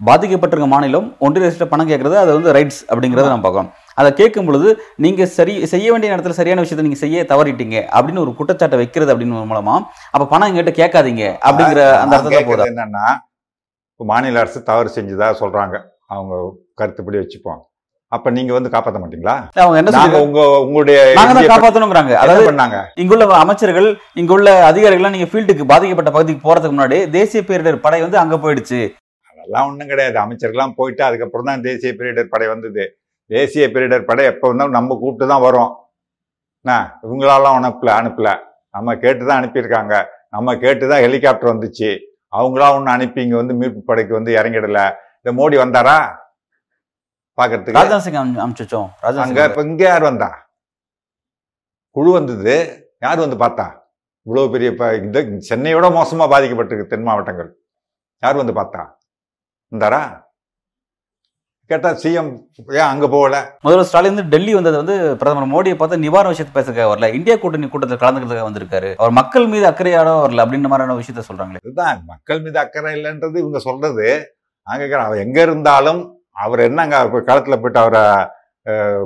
பாதிக்கப்பட்டிருக்க 0.00 0.68
மாநிலம் 0.74 1.08
ஒன்றிய 1.26 1.66
பணம் 1.72 1.90
கேட்கறது 1.90 2.16
அது 2.22 2.30
வந்து 2.36 2.54
ரைட்ஸ் 2.56 2.80
அப்படிங்கறத 2.90 3.28
நம்ம 3.32 3.44
பார்க்கணும். 3.46 3.72
அதை 3.96 4.10
கேட்கும் 4.20 4.48
பொழுது 4.48 4.68
நீங்க 5.04 5.26
சரி 5.36 5.54
செய்ய 5.72 5.86
வேண்டிய 5.92 6.10
நேரத்துல 6.12 6.38
சரியான 6.38 6.64
விஷயத்தை 6.64 6.86
நீங்க 6.86 7.00
செய்ய 7.02 7.24
தவறிட்டீங்க 7.30 7.76
அப்படின்னு 7.96 8.24
ஒரு 8.24 8.34
குற்றச்சாட்டை 8.38 8.80
வைக்கிறது 8.82 9.12
அப்படின்னு 9.12 9.46
மூலமா 9.52 9.76
அப்ப 10.14 10.26
பணம் 10.32 10.48
எங்கிட்ட 10.50 10.74
கேட்காதீங்க 10.80 11.24
அப்படிங்கிற 11.48 11.82
அந்த 12.02 12.16
அர்த்தத்தை 12.16 12.32
போதா? 12.32 12.42
கேட்கறது 12.42 12.72
என்னன்னா 12.72 13.06
மாநில 14.00 14.40
அரசு 14.42 14.58
தவறு 14.68 14.88
செஞ்சதா 14.96 15.28
சொல்றாங்க. 15.40 15.76
அவங்க 16.14 16.34
கருத்துப்படி 16.80 17.18
வச்சுப்போம் 17.20 17.62
அப்ப 18.12 18.30
நீங்க 18.34 18.52
வந்து 18.56 18.70
காப்பாத்த 18.72 18.98
மாட்டீங்களா? 19.02 19.34
அவங்க 19.62 19.78
என்ன 19.80 20.20
உங்க 20.26 20.40
உங்களுடைய 20.64 20.98
நாங்க 21.18 21.32
தான் 21.32 21.78
என்ன 21.78 22.18
அதாவது 22.24 22.44
பண்ணாங்க? 22.50 22.76
இங்குள்ள 23.02 23.24
அமைச்சர்கள் 23.44 23.88
இங்குள்ள 24.20 24.50
அதிகாரிகள் 24.68 25.14
நீங்க 25.14 25.28
ஃபீல்டுக்கு 25.32 25.64
பாதிக்கப்பட்ட 25.72 26.12
பகுதிக்கு 26.16 26.46
போறதுக்கு 26.46 26.76
முன்னாடி 26.76 26.98
தேசிய 27.16 27.42
பேரிடர் 27.48 27.84
படை 27.86 28.00
வந்து 28.04 28.20
அங்க 28.22 28.36
போயிடுச்சு. 28.44 28.80
அதெல்லாம் 29.30 29.66
ஒண்ணும் 29.70 29.90
கிடையாது. 29.92 30.16
அமைச்சர்கள்லாம் 30.24 30.76
போயிட்டு 30.78 31.02
அதுக்கப்புறம் 31.08 31.50
தான் 31.50 31.64
தேசிய 31.66 31.92
பேரிடர் 31.98 32.32
படை 32.34 32.48
வந்தது. 32.52 32.84
தேசிய 33.26 33.66
பேரிடர் 33.68 34.04
படை 34.04 34.24
எப்போ 34.24 34.48
வந்தாலும் 34.48 34.72
நம்ம 34.72 34.94
கூப்பிட்டு 34.94 35.26
தான் 35.26 35.42
வரோம். 35.42 35.74
என்ன? 36.60 36.98
இவங்களாலாம் 37.02 37.58
அனுப்பல 37.60 37.90
அனுப்பல. 37.90 38.38
நம்ம 38.70 38.96
கேட்டு 38.96 39.26
தான் 39.26 39.42
அனுப்பியிருக்காங்க. 39.42 40.04
நம்ம 40.30 40.56
கேட்டு 40.56 40.88
தான் 40.88 41.00
ஹெலிகாப்டர் 41.00 41.56
வந்துச்சு. 41.56 41.98
அவங்களா 42.36 42.74
ஒன்று 42.74 42.90
அனுப்பி 42.90 43.22
இங்க 43.22 43.36
வந்து 43.36 43.54
மீட்பு 43.54 43.82
படைக்கு 43.82 44.14
வந்து 44.14 44.36
இறங்கிடல. 44.36 44.94
இந்த 45.22 45.32
மோடி 45.32 45.58
வந்தாரா? 45.58 46.16
பாக்குறதுக்கு. 47.38 47.76
ராஜ்நாத் 47.76 47.98
சிங் 47.98 48.14
அனு- 48.14 48.40
அனுப்பிச்சு 48.40 48.66
வச்சோம் 48.66 48.88
ராஜ்நாத் 49.02 49.16
அங்க 49.16 49.44
இப்ப 49.44 49.62
இங்க 49.62 49.84
யார் 49.84 50.02
வந்தா? 50.02 50.48
குழு 51.90 52.12
வந்தது. 52.12 52.54
யார் 53.00 53.18
வந்து 53.18 53.36
பார்த்தா? 53.36 53.80
இவ்வளவு 54.22 54.52
பெரிய 54.52 54.70
இப்ப 54.70 54.94
இந்த 54.96 55.20
சென்னையோட 55.22 55.84
மோசமா 55.90 56.30
பாதிக்கப்பட்டிருக்கு 56.30 56.86
தென் 56.86 57.02
மாவட்டங்கள். 57.02 57.56
யார் 58.18 58.36
வந்து 58.36 58.52
பார்த்தா? 58.52 58.90
இருந்தாரா 59.72 60.25
கேட்டா 61.66 61.90
சிஎம் 61.90 62.38
ஏன் 62.68 62.78
அங்க 62.78 63.08
போகல? 63.08 63.56
முதல்வர் 63.60 63.88
ஸ்டாலின் 63.88 64.14
வந்து 64.14 64.28
டெல்லி 64.28 64.54
வந்தது 64.54 64.76
வந்து 64.76 65.16
பிரதமர் 65.16 65.48
மோடியை 65.48 65.76
பார்த்து 65.76 65.98
நிவாரண 65.98 66.28
விஷயத்தை 66.28 66.62
பேசுறதுக்காக 66.62 66.88
வரல. 66.88 67.14
இந்தியா 67.14 67.36
கூட்டணி 67.36 67.68
கூட்டத்தில் 67.68 68.08
கலந்துக்கிறதுக்காக 68.08 68.46
வந்திருக்காரு. 68.50 68.94
அவர் 68.94 69.10
மக்கள் 69.10 69.46
மீது 69.46 69.70
அக்கறையாட 69.70 70.08
வரல 70.08 70.44
அப்படின்ற 70.44 70.68
மாதிரியான 70.68 70.94
விஷயத்த 70.94 71.22
சொல்றாங்களே. 71.32 71.56
இதுதான். 71.62 72.02
மக்கள் 72.06 72.40
மீது 72.40 72.58
அக்கறை 72.58 73.00
இல்லைன்றது 73.00 73.36
இவங்க 73.36 73.58
சொல்றது. 73.58 74.34
அங்க 74.62 74.84
இருக்கிற 74.84 75.04
அவர் 75.04 75.18
எங்க 75.18 75.40
இருந்தாலும் 75.42 76.20
அவர் 76.32 76.58
என்னங்க 76.58 77.02
களத்துல 77.04 77.60
போயிட்டு 77.60 77.80
அவரை 77.80 78.26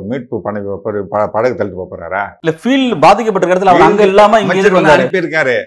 மீட்பு 0.09 0.41
பண்ணி 0.43 0.61
ஒரு 0.83 1.07
ப- 1.11 1.27
படகு 1.27 1.65
தள்ளிட்டு 1.65 1.87
போறாரா? 1.93 2.29
இல்ல 2.41 2.59
ஃபீல்ட் 2.65 3.01
பாதிக்கப்பட்ட 3.01 3.49
இடத்துல 3.49 3.67
அவர் 3.67 3.81
அங்க 3.81 4.03
இல்லாம 4.03 4.41
அனுப்பியிருக்காரு. 4.41 5.59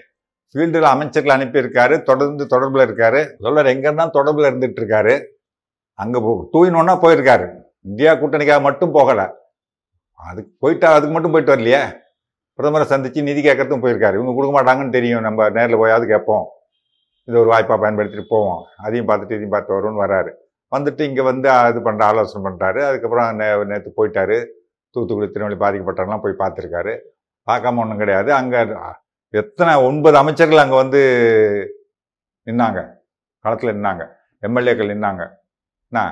ஃபீல்டுல 0.54 0.80
அமைச்சர்கள் 0.80 1.36
அனுப்பியிருக்காரு. 1.36 2.02
தொடர்ந்து 2.02 2.46
தொடர்புல 2.50 2.76
இருக்காரு. 2.76 3.26
சொல்றாரு 3.40 3.66
எங்க 3.66 3.72
இருந்தா 3.72 4.10
தொடர்புல 4.10 4.50
இருந்துட்டு 4.50 4.78
இருக்காரு. 4.80 5.20
அங்க 6.02 6.18
டூ 6.52 6.60
இன் 6.66 6.78
ஒன்னாக 6.80 6.98
போயிருக்காரு. 7.04 7.46
இந்தியா 7.90 8.12
கூட்டணிக்காக 8.20 8.62
மட்டும் 8.68 8.94
போகலை. 8.96 9.26
அதுக்கு 10.30 10.50
போயிட்டா 10.62 10.88
அதுக்கு 10.96 11.14
மட்டும் 11.14 11.34
போயிட்டு 11.34 11.54
வரலையே? 11.54 11.82
பிரதமரை 12.58 12.86
சந்தித்து 12.92 13.28
நிதி 13.28 13.40
கேட்கறதுக்கும் 13.46 13.84
போயிருக்காரு. 13.84 14.16
இவங்க 14.18 14.32
கொடுக்க 14.34 14.52
மாட்டாங்கன்னு 14.56 14.96
தெரியும். 14.98 15.24
நம்ம 15.26 15.48
நேரில் 15.56 15.80
போயாவது 15.82 16.06
கேட்போம். 16.12 16.44
இது 17.28 17.36
ஒரு 17.42 17.48
வாய்ப்பாக 17.52 17.78
பயன்படுத்திட்டு 17.84 18.32
போவோம். 18.34 18.60
அதையும் 18.84 19.08
பார்த்துட்டு 19.08 19.36
இதையும் 19.38 19.54
பார்த்து 19.54 19.76
வரும்னு 19.76 20.02
வராரு. 20.04 20.30
வந்துட்டு 20.74 21.02
இங்கே 21.08 21.22
வந்து 21.30 21.48
இது 21.72 21.80
பண்ணுற 21.86 22.02
ஆலோசனை 22.10 22.42
பண்ணுறாரு 22.46 22.80
அதுக்கப்புறம் 22.88 23.28
நே 23.40 23.46
நேற்று 23.70 23.90
போயிட்டாரு. 23.98 24.38
தூத்துக்குடி 24.94 25.28
திருநெல்வேலி 25.30 25.60
பாதிக்கப்பட்டவங்களாம் 25.64 26.24
போய் 26.24 26.40
பார்த்துருக்காரு. 26.42 26.92
பார்க்காம 27.48 27.80
ஒன்றும் 27.84 28.02
கிடையாது. 28.02 28.30
அங்கே 28.40 28.60
எத்தனை 29.40 29.72
ஒன்பது 29.88 30.16
அமைச்சர்கள் 30.22 30.62
அங்கே 30.64 30.76
வந்து 30.82 31.00
நின்னாங்க. 32.48 32.80
களத்தில் 33.44 33.74
நின்னாங்க. 33.76 34.04
எம்எல்ஏக்கள் 34.46 34.92
நின்னாங்க. 34.92 35.24
என்ன 35.94 36.02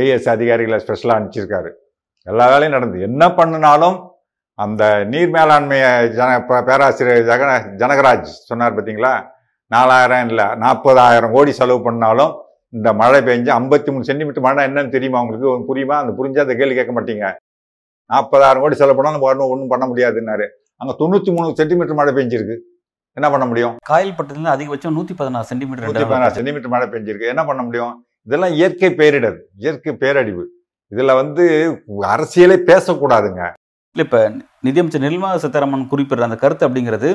ஏஎஸ் 0.00 0.28
அதிகாரிகளை 0.34 0.78
ஸ்பெஷலாக 0.82 1.16
அனுப்பிச்சிருக்காரு. 1.18 1.70
எல்லா 2.30 2.44
வேலையும் 2.52 2.76
நடந்து. 2.76 2.98
என்ன 3.08 3.24
பண்ணினாலும் 3.38 3.96
அந்த 4.64 4.82
நீர் 5.12 5.32
மேலாண்மையை 5.36 5.90
ஜன 6.16 6.30
பேராசிரியர் 6.68 7.24
ஜெகன 7.30 7.52
ஜனகராஜ் 7.80 8.28
சொன்னார் 8.50 8.76
பார்த்தீங்களா 8.76 9.12
நாலாயிரம் 9.74 10.28
இல்லை 10.30 10.46
நாற்பதாயிரம் 10.62 11.34
கோடி 11.36 11.52
செலவு 11.60 11.80
பண்ணாலும் 11.86 12.32
இந்த 12.76 12.88
மழை 13.00 13.20
பெஞ்சு 13.28 13.50
ஐம்பத்தி 13.58 13.90
மூணு 13.94 14.08
சென்டிமீட்டர் 14.10 14.46
மழை 14.46 14.62
என்னன்னு 14.68 14.94
தெரியுமா 14.96 15.18
உங்களுக்கு? 15.24 15.48
புரியுமா? 15.70 15.96
அந்த 16.02 16.12
புரிஞ்சா 16.18 16.44
அந்த 16.46 16.54
கேள்வி 16.60 16.76
கேட்க 16.78 16.92
மாட்டீங்க. 16.96 17.26
நாற்பதாயிரம் 18.10 18.62
கோடி 18.64 18.78
செலவு 18.80 18.96
பண்ணாலும் 18.98 19.26
ஒன்றும் 19.28 19.50
ஒன்றும் 19.52 19.72
பண்ண 19.74 19.84
முடியாதுன்னாரு. 19.90 20.46
அங்கே 20.80 20.94
தொண்ணூற்றி 21.02 21.32
மூணு 21.36 21.58
சென்டிமீட்டர் 21.60 22.00
மழை 22.00 22.14
பெஞ்சிருக்கு. 22.18 22.56
என்ன 23.16 23.26
பண்ண 23.34 23.44
முடியும்? 23.50 23.74
காயல்பட்டத்துல 23.90 24.54
அதிகபட்சம் 24.56 24.96
நூத்தி 24.98 25.14
பதினாறு 25.20 25.60
நூற்றி 25.60 26.06
பதினாறு 26.10 26.36
சென்டிமீட்டர் 26.36 26.38
சென்டிமீட்டர் 26.38 26.74
மழை 26.74 26.88
பெஞ்சிருக்கு. 26.94 27.30
என்ன 27.34 27.44
பண்ண 27.50 27.62
முடியும்? 27.68 27.94
இதெல்லாம் 28.26 28.54
இயற்கை 28.58 28.90
பேரிடர் 29.00 29.38
இயற்கை 29.62 29.92
பேரழிவு. 30.02 30.44
இதுல 30.92 31.14
வந்து 31.20 31.44
அரசியலே 32.12 32.56
பேசக்கூடாதுங்க. 32.70 33.42
இல்ல 33.96 34.04
இப்ப 34.06 34.18
நிதியமைச்சர் 34.66 35.04
நிர்மலா 35.06 35.40
சீதாராமன் 35.42 35.90
குறிப்பிடுற 35.92 36.28
அந்த 36.28 36.38
கருத்து 36.42 36.66
அப்படிங்கிறது 36.68 37.10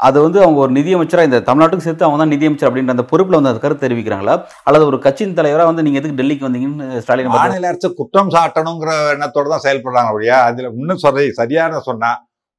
அது 0.00 0.18
வந்து 0.24 0.38
அவங்க 0.44 0.58
ஒரு 0.64 0.72
நிதியமைச்சரா 0.78 1.22
இந்த 1.26 1.38
தமிழ்நாட்டுக்கு 1.46 1.86
சேர்த்து 1.86 2.04
அவங்க 2.06 2.18
தான் 2.22 2.32
நிதியமைச்சர் 2.34 2.68
அப்படின்ற 2.68 2.94
அந்த 2.94 3.04
பொறுப்புல 3.10 3.38
வந்து 3.38 3.50
அந்த 3.52 3.62
கருத்து 3.62 3.84
தெரிவிக்கிறாங்களா? 3.84 4.34
அல்லது 4.66 4.84
ஒரு 4.90 4.98
கட்சியின் 5.04 5.36
தலைவரா 5.38 5.66
வந்து 5.68 5.84
நீங்க 5.86 6.00
எதுக்கு 6.00 6.18
டெல்லிக்கு 6.20 6.46
வந்தீங்கன்னு 6.46 7.00
ஸ்டாலின் 7.04 7.30
மாநில 7.34 7.70
அரசு 7.70 7.88
குற்றம் 8.00 8.32
சாட்டணுங்கிற 8.36 8.90
எண்ணத்தோட 9.14 9.46
தான் 9.54 9.64
செயல்படுறாங்க 9.66 10.10
அப்படியா 10.12 10.38
அதுல 10.48 10.70
இன்னும் 10.80 11.02
சொல்ற 11.04 11.24
சரியான 11.40 11.80
சொன்னா 11.88 12.10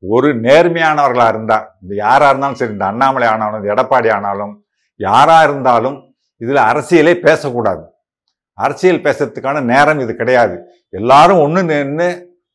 ஒரு 0.03 0.29
நேர்மையானவர்களா 0.47 1.27
இருந்தா 1.33 1.59
இந்த 1.83 1.93
யாரா 2.03 2.29
இருந்தாலும் 2.31 2.59
சரி 2.61 2.75
இந்த 2.75 2.87
அண்ணாமலை 2.91 3.27
ஆனாலும் 3.33 3.69
எடப்பாடி 3.73 4.11
ஆனாலும் 4.17 4.53
யாரா 4.99 5.37
இருந்தாலும் 5.47 5.97
இதுல 6.43 6.59
அரசியலே 6.71 7.13
பேசக்கூடாது. 7.27 7.83
அரசியல் 8.53 9.03
பேசுறதுக்கான 9.05 9.63
நேரம் 9.71 9.99
இது 10.03 10.13
கிடையாது. 10.21 10.55
எல்லாரும் 10.99 11.41
ஒண்ணு 11.45 11.63
நின்று 11.71 12.07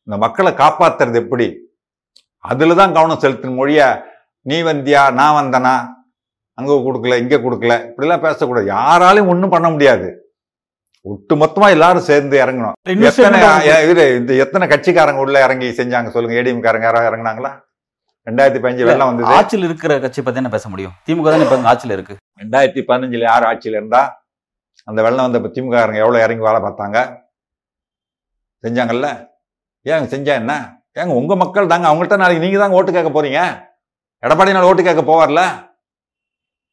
இந்த 0.07 0.17
மக்களை 0.23 0.51
காப்பாத்துறது 0.61 1.19
எப்படி? 1.23 1.47
அதுல 2.51 2.75
தான் 2.79 2.95
கவனம் 2.97 3.21
செலுத்தணும். 3.23 3.59
மொழிய 3.61 3.81
நீ 4.49 4.57
வந்தியா? 4.69 5.01
நான் 5.19 5.37
வந்தனா? 5.39 5.75
அங்க 6.59 6.73
கொடுக்கல 6.85 7.17
இங்க 7.23 7.35
கொடுக்கல? 7.43 7.75
இப்படிலாம் 7.89 8.25
பேசக்கூடாது. 8.25 8.67
யாராலையும் 8.77 9.31
ஒண்ணும் 9.33 9.53
பண்ண 9.53 9.69
முடியாது. 9.69 10.09
ஒட்டு 11.11 11.35
மொத்தமா 11.35 11.67
எல்லாரும் 11.75 12.07
சேர்ந்து 12.09 12.35
இறங்கணும். 12.43 12.75
எத்தனை 13.09 13.39
இரு, 13.89 14.03
இந்த 14.19 14.33
எத்தனை 14.43 14.67
கட்சிக்காரங்க 14.67 15.23
உள்ள 15.25 15.37
இறங்கி 15.45 15.69
செஞ்சாங்க 15.79 16.09
சொல்லுங்க. 16.15 16.35
ஏடிஎம் 16.41 16.65
காரங்க 16.65 16.87
யாராவது 16.89 17.09
இறங்குனாங்களா? 17.09 17.51
ரெண்டாயிரத்தி 18.27 18.59
பதினஞ்சு 18.63 18.85
வெள்ளம் 18.89 19.09
வந்தது. 19.09 19.33
ஆட்சியில் 19.33 19.65
இருக்கிற 19.65 19.99
கட்சி 19.99 20.21
பத்தி 20.21 20.39
என்ன 20.41 20.49
பேச 20.49 20.69
முடியும்? 20.69 20.93
திமுக 21.07 21.23
தான் 21.23 21.41
இப்ப 21.41 21.69
ஆட்சியில் 21.71 21.95
இருக்கு. 21.95 22.15
ரெண்டாயிரத்தி 22.41 22.81
பதினஞ்சுல 22.89 23.19
யார் 23.19 23.43
ஆட்சியில 23.43 23.79
இருந்தா 23.79 24.21
அந்த 24.83 25.01
வெள்ளம் 25.01 25.31
வந்த 25.31 25.39
திமுக 25.39 25.75
எவ்வளவு 25.81 26.23
இறங்கி 26.23 26.43
வேலை 26.43 26.61
பார்த்தாங்க? 26.61 27.25
செஞ்சாங்கல்ல? 28.63 29.29
ஏங்க 29.85 30.07
செஞ்சா 30.15 30.33
என்ன? 30.41 30.81
ஏங்க 30.95 31.13
உங்க 31.13 31.35
மக்கள் 31.35 31.67
தாங்க 31.67 31.87
அவங்கள்ட்ட 31.87 32.17
நாளைக்கு 32.17 32.45
நீங்க 32.45 32.59
தாங்க 32.59 32.75
ஓட்டு 32.75 32.91
கேட்க 32.91 33.21
போறீங்க? 33.21 33.69
எடப்பாடி 34.21 34.51
நாள் 34.51 34.63
ஓட்டு 34.63 34.83
கேட்க 34.83 35.01
போவார்ல? 35.01 35.71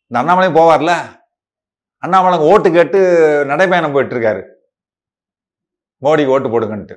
இந்த 0.06 0.22
அண்ணாமலையும் 0.22 0.58
போவார்ல? 0.60 1.18
அண்ணாமலை 1.98 2.38
ஓட்டு 2.38 2.72
கேட்டு 2.72 2.98
நடைபயணம் 3.46 3.92
போயிட்டு 3.92 4.14
இருக்காரு. 4.16 4.42
மோடிக்கு 6.02 6.26
ஓட்டு 6.26 6.48
போடுங்கன்ட்டு. 6.48 6.96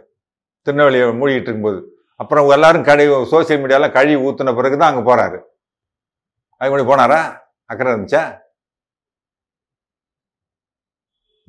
திருநெல்வேலியை 0.66 1.08
மூடிட்டு 1.22 1.50
இருக்கும்போது. 1.50 1.93
அப்புறம் 2.24 2.54
எல்லாரும் 2.56 2.88
கழி 2.90 3.06
சோசியல் 3.34 3.62
மீடியாலாம் 3.62 3.96
கழுவி 3.98 4.18
ஊற்றின 4.28 4.54
பிறகு 4.60 4.78
தான் 4.78 4.92
அங்கே 4.92 5.04
போகிறாரு 5.10 5.40
அது 6.62 6.70
முன்னாடி 6.72 6.90
போனாரா? 6.90 7.20
அக்கறை 7.70 7.90
இருந்துச்சா? 7.94 8.24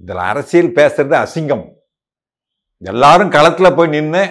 இதில் 0.00 0.22
அரசியல் 0.30 0.76
பேசுறது 0.78 1.14
அசிங்கம். 1.24 1.66
எல்லாரும் 2.82 3.34
களத்தில் 3.36 3.76
போய் 3.76 3.94
நின்று 3.94 4.22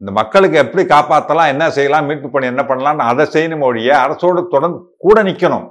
இந்த 0.00 0.10
மக்களுக்கு 0.18 0.56
எப்படி 0.62 0.82
காப்பாற்றலாம் 0.92 1.50
என்ன 1.52 1.64
செய்யலாம் 1.70 2.06
மீட்பு 2.08 2.28
பண்ணி 2.30 2.46
என்ன 2.52 2.62
பண்ணலாம்னு 2.70 3.04
அதை 3.10 3.24
செய்யணும் 3.34 3.66
ஒழிய 3.66 3.90
அரசோடு 4.04 4.40
தொடர்ந்து 4.54 4.78
கூட 5.04 5.18
நிற்கணும் 5.28 5.66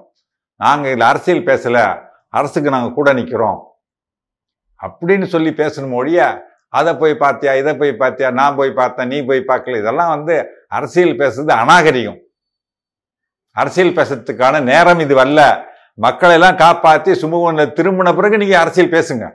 நாங்கள் 0.60 0.92
இதில் 0.92 1.10
அரசியல் 1.10 1.48
பேசலை 1.50 1.84
அரசுக்கு 2.40 2.74
நாங்கள் 2.76 2.98
கூட 3.00 3.10
நிற்கிறோம் 3.20 3.60
அப்படின்னு 4.80 5.28
சொல்லி 5.34 5.52
பேசணும் 5.62 5.98
ஒழிய 6.00 6.20
அதை 6.78 6.92
போய் 7.02 7.14
பார்த்தியா 7.24 7.54
இதை 7.62 7.72
போய் 7.76 8.00
பார்த்தியா 8.02 8.30
நான் 8.40 8.58
போய் 8.60 8.72
பார்த்தேன் 8.80 9.08
நீ 9.08 9.18
போய் 9.30 9.50
பார்க்கல. 9.52 9.80
இதெல்லாம் 9.84 10.14
வந்து 10.16 10.36
அரசியல் 10.68 11.20
பேசுறது 11.22 11.52
அநாகரிகம். 11.64 12.20
அரசியல் 13.56 13.98
பேசுறதுக்கான 13.98 14.62
நேரம் 14.72 15.02
இது 15.06 15.16
வரல 15.22 15.42
மக்களை 16.06 16.36
எல்லாம் 16.36 16.60
காப்பாத்தி 16.64 17.14
திரும்பின 17.80 18.16
பிறகு 18.16 18.38
நீங்க 18.38 18.60
அரசியல் 18.60 18.94
பேசுங்க. 18.98 19.26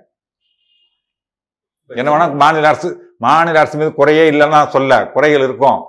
என்ன 2.00 2.12
வேணா 2.12 2.26
மாநில 2.42 2.68
அரசு 2.68 2.88
மாநில 3.18 3.58
அரசு 3.58 3.76
மீது 3.78 3.92
குறையே 3.94 4.30
இல்லைன்னா 4.30 4.60
சொல்ல 4.66 4.92
குறைகள் 5.16 5.44
இருக்கும். 5.48 5.80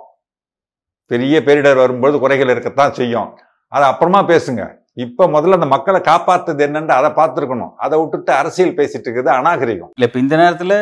பெரிய 1.12 1.40
பேரிடர் 1.40 1.82
வரும்போது 1.82 2.16
குறைகள் 2.18 2.48
இருக்கத்தான் 2.48 2.92
செய்யும். 2.92 3.28
அதை 3.68 3.86
அப்புறமா 3.88 4.20
பேசுங்க. 4.22 4.62
இப்ப 4.92 5.26
முதல்ல 5.26 5.58
அந்த 5.58 5.68
மக்களை 5.74 6.00
காப்பாற்றுறது 6.00 6.62
என்னன்னு 6.66 6.94
அதை 7.00 7.10
பார்த்துருக்கணும். 7.18 7.72
அதை 7.76 7.98
விட்டுட்டு 7.98 8.32
அரசியல் 8.32 8.78
பேசிட்டு 8.78 9.06
இருக்குது 9.06 9.30
அநாகரிகம். 9.40 9.90
இல்ல 9.96 10.08
இப்ப 10.08 10.18
இந்த 10.18 10.36
நேரத்துல 10.36 10.74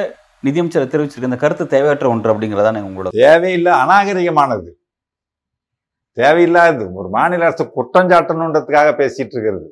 நிதியமைச்சர் 0.43 0.93
தெரிவிச்சிருக்க 0.95 1.31
இந்த 1.31 1.41
கருத்து 1.45 1.67
தேவையற்ற 1.75 2.09
ஒன்று 2.15 2.33
அப்படிங்கறதானே 2.33 2.83
உங்களோட 2.89 3.15
தேவையில்லை 3.25 3.73
அநாகரிகமானது. 3.85 4.69
தேவையில்லாதது 6.17 6.85
ஒரு 7.01 7.09
மாநில 7.17 7.47
அரசு 7.49 7.65
குற்றம் 7.79 8.11
சாட்டணுன்றதுக்காக 8.13 8.93
பேசிட்டு 9.01 9.35
இருக்கிறது. 9.35 9.67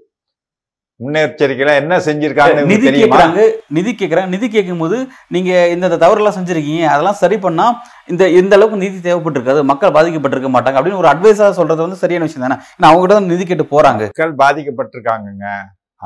முன்னெச்சரிக்கையில 1.00 1.72
என்ன 1.80 1.94
செஞ்சிருக்காங்கன்னு 2.06 2.72
நிதி 2.72 2.88
கேக்குறாங்க 2.96 3.44
நிதி 3.76 3.92
கேக்குறாங்க 4.00 4.30
நிதி 4.34 4.46
கேட்கும் 4.48 4.82
போது 4.82 4.96
நீங்க 5.34 5.50
இந்த 5.74 5.96
தவறுலாம் 6.02 6.36
செஞ்சிருக்கீங்க 6.36 6.84
அதெல்லாம் 6.92 7.18
சரி 7.22 7.36
பண்ணா 7.44 7.66
இந்த 8.12 8.28
இந்த 8.40 8.52
அளவுக்கு 8.58 8.82
நிதி 8.84 8.98
தேவைப்பட்டிருக்காது 9.06 9.62
மக்கள் 9.70 9.94
பாதிக்கப்பட்டிருக்க 9.96 10.50
மாட்டாங்க 10.56 10.78
அப்படின்னு 10.80 11.00
ஒரு 11.02 11.10
அட்வைஸா 11.12 11.48
சொல்றது 11.60 11.84
வந்து 11.86 12.00
சரியான 12.02 12.26
விஷயம் 12.28 12.46
தானே? 12.46 12.58
ஏன்னா 12.76 12.88
அவங்க 12.90 13.02
கிட்ட 13.02 13.16
தான் 13.18 13.32
நிதி 13.32 13.44
கேட்டு 13.44 13.66
போறாங்க. 13.74 14.04
மக்கள் 14.12 14.34
பாதிக்கப்பட்டிருக்காங்கங்க. 14.44 15.46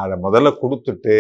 அதை 0.03 0.17
முதல்ல 0.27 0.53
கொடுத்துட்டு 0.63 1.17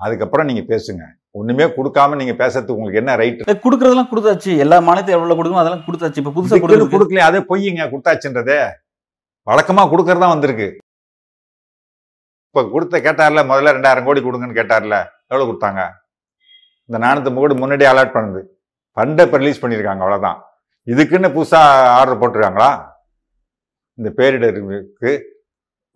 அதுக்கப்புறம் 0.00 0.48
நீங்க 0.50 0.64
பேசுங்க. 0.72 1.04
ஒண்ணுமே 1.38 1.64
கொடுக்காம 1.76 2.16
நீங்க 2.20 2.34
பேசுறதுக்கு 2.40 2.78
உங்களுக்கு 2.78 3.00
என்ன 3.02 3.14
ரைட் 3.20 3.40
குடுக்கறதெல்லாம் 3.64 4.10
கொடுத்தாச்சு. 4.10 4.50
எல்லா 4.64 4.76
மாநிலத்தையும் 4.86 5.18
எவ்வளவு 5.18 5.38
கொடுக்குமோ 5.38 5.62
அதெல்லாம் 5.62 5.86
கொடுத்தாச்சு. 5.86 6.20
இப்ப 6.22 6.32
புதுசா 6.36 6.56
கொடுக்குறது 6.62 6.94
கொடுக்கல 6.94 7.24
அதே 7.28 7.40
பொய்யுங்க 7.50 7.88
கொடுத்தாச்சுன்றதே. 7.92 8.58
வழக்கமா 9.50 9.82
கொடுக்கறதா 9.92 10.28
வந்திருக்கு. 10.34 10.68
இப்ப 12.50 12.64
கொடுத்த 12.74 13.00
கேட்டார்ல 13.06 13.42
முதல்ல 13.50 13.74
ரெண்டாயிரம் 13.76 14.06
கோடி 14.08 14.20
கொடுங்கன்னு 14.26 14.58
கேட்டார்ல 14.60 14.96
எவ்வளவு 15.30 15.48
கொடுத்தாங்க? 15.50 15.82
இந்த 16.88 16.96
நானூத்தி 17.04 17.30
கோடி 17.42 17.54
முன்னாடியே 17.62 17.90
அலாட் 17.92 18.16
பண்ணுது. 18.16 18.40
ஃபண்டை 18.96 19.22
இப்போ 19.26 19.38
ரிலீஸ் 19.42 19.62
பண்ணியிருக்காங்க 19.62 20.04
அவ்வளவுதான். 20.04 20.38
இதுக்குன்னு 20.92 21.34
புதுசா 21.36 21.60
ஆர்டர் 21.98 22.20
போட்டிருக்காங்களா? 22.22 22.72
இந்த 23.98 24.08
பேரிடருக்கு 24.18 25.12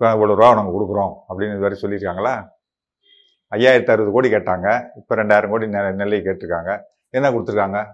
இவ்வளோ 0.01 0.35
ரூபா 0.39 0.49
நாங்கள் 0.57 0.77
கொடுக்குறோம் 0.77 1.15
அப்படின்னு 1.29 1.55
இது 1.57 1.67
வரை 1.67 1.77
சொல்லியிருக்காங்களா? 1.85 2.35
ஐயாயிரத்தி 3.51 3.91
அறுபது 3.91 4.11
கோடி 4.11 4.31
கேட்டாங்க. 4.31 4.89
இப்போ 4.97 5.17
ரெண்டாயிரம் 5.17 5.49
கோடி 5.49 5.67
நெ- 5.67 5.93
நெல்லை 5.93 6.21
கேட்டிருக்காங்க. 6.21 6.81
என்ன 7.09 7.31
கொடுத்துருக்காங்க? 7.31 7.87